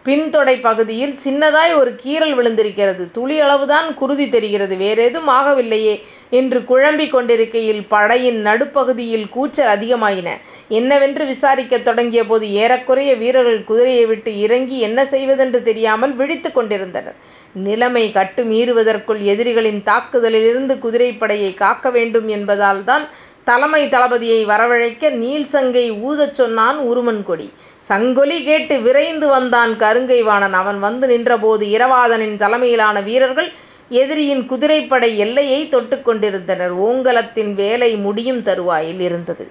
பின்தொடைப் 0.05 0.61
பகுதியில் 0.61 1.15
சின்னதாய் 1.23 1.73
ஒரு 1.75 1.91
கீறல் 2.03 2.33
விழுந்திருக்கிறது. 2.33 3.03
துளியளவுதான் 3.13 3.93
குருதி 3.93 4.29
தெரிகிறது. 4.29 4.75
வேறேதும் 4.75 5.29
ஆகவில்லையே 5.29 5.95
என்று 6.29 6.65
குழம்பிக் 6.65 7.11
கொண்டிருக்கையில் 7.11 7.85
படையின் 7.87 8.41
நடுப்பகுதியில் 8.41 9.29
கூச்சல் 9.29 9.79
அதிகமாயின. 9.79 10.29
என்னவென்று 10.67 11.25
விசாரிக்கத் 11.25 11.81
தொடங்கியபோது 11.81 12.51
ஏறக்குறைய 12.51 13.15
வீரர்கள் 13.15 13.63
குதிரையை 13.63 14.05
விட்டு 14.05 14.39
இறங்கி 14.39 14.79
என்ன 14.79 15.05
செய்வதென்று 15.05 15.63
தெரியாமல் 15.63 16.15
விழித்துக் 16.15 16.53
கொண்டிருந்தனர். 16.53 17.15
நிலைமை 17.53 18.11
கட்டு 18.11 18.43
மீறுவதற்குள் 18.43 19.21
எதிரிகளின் 19.21 19.83
தாக்குதலிலிருந்து 19.85 20.75
குதிரைப்படையை 20.75 21.53
காக்க 21.53 21.89
வேண்டும் 21.89 22.29
என்பதால்தான் 22.29 23.05
தலைமை 23.43 23.87
தளபதியை 23.87 24.45
வரவழைக்க 24.45 25.09
நீள்சங்கை 25.09 25.91
ஊதச் 25.91 26.33
சொன்னான் 26.33 26.77
உருமன் 26.77 27.23
கொடி. 27.23 27.53
சங்கொலி 27.77 28.43
கேட்டு 28.43 28.79
விரைந்து 28.79 29.27
வந்தான் 29.27 29.77
கருங்கை 29.79 30.23
வாணன். 30.23 30.53
அவன் 30.53 30.79
வந்து 30.79 31.07
நின்றபோது 31.07 31.65
இரவாதனின் 31.65 32.37
தலைமையிலான 32.37 33.01
வீரர்கள் 33.01 33.51
எதிரியின் 33.89 34.45
குதிரைப்படை 34.45 35.17
எல்லையைத் 35.17 35.71
தொட்டுக் 35.71 36.05
கொண்டிருந்தனர். 36.05 36.77
ஓங்கலத்தின் 36.77 37.53
வேலை 37.53 37.95
முடியும் 37.95 38.43
தருவாயில் 38.43 38.99
இருந்தது. 38.99 39.47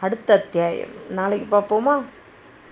அடுத்த 0.00 0.34
அத்தியாயம் 0.34 0.88
நாளைக்கு 1.10 1.56
பார்ப்போமா? 1.56 2.02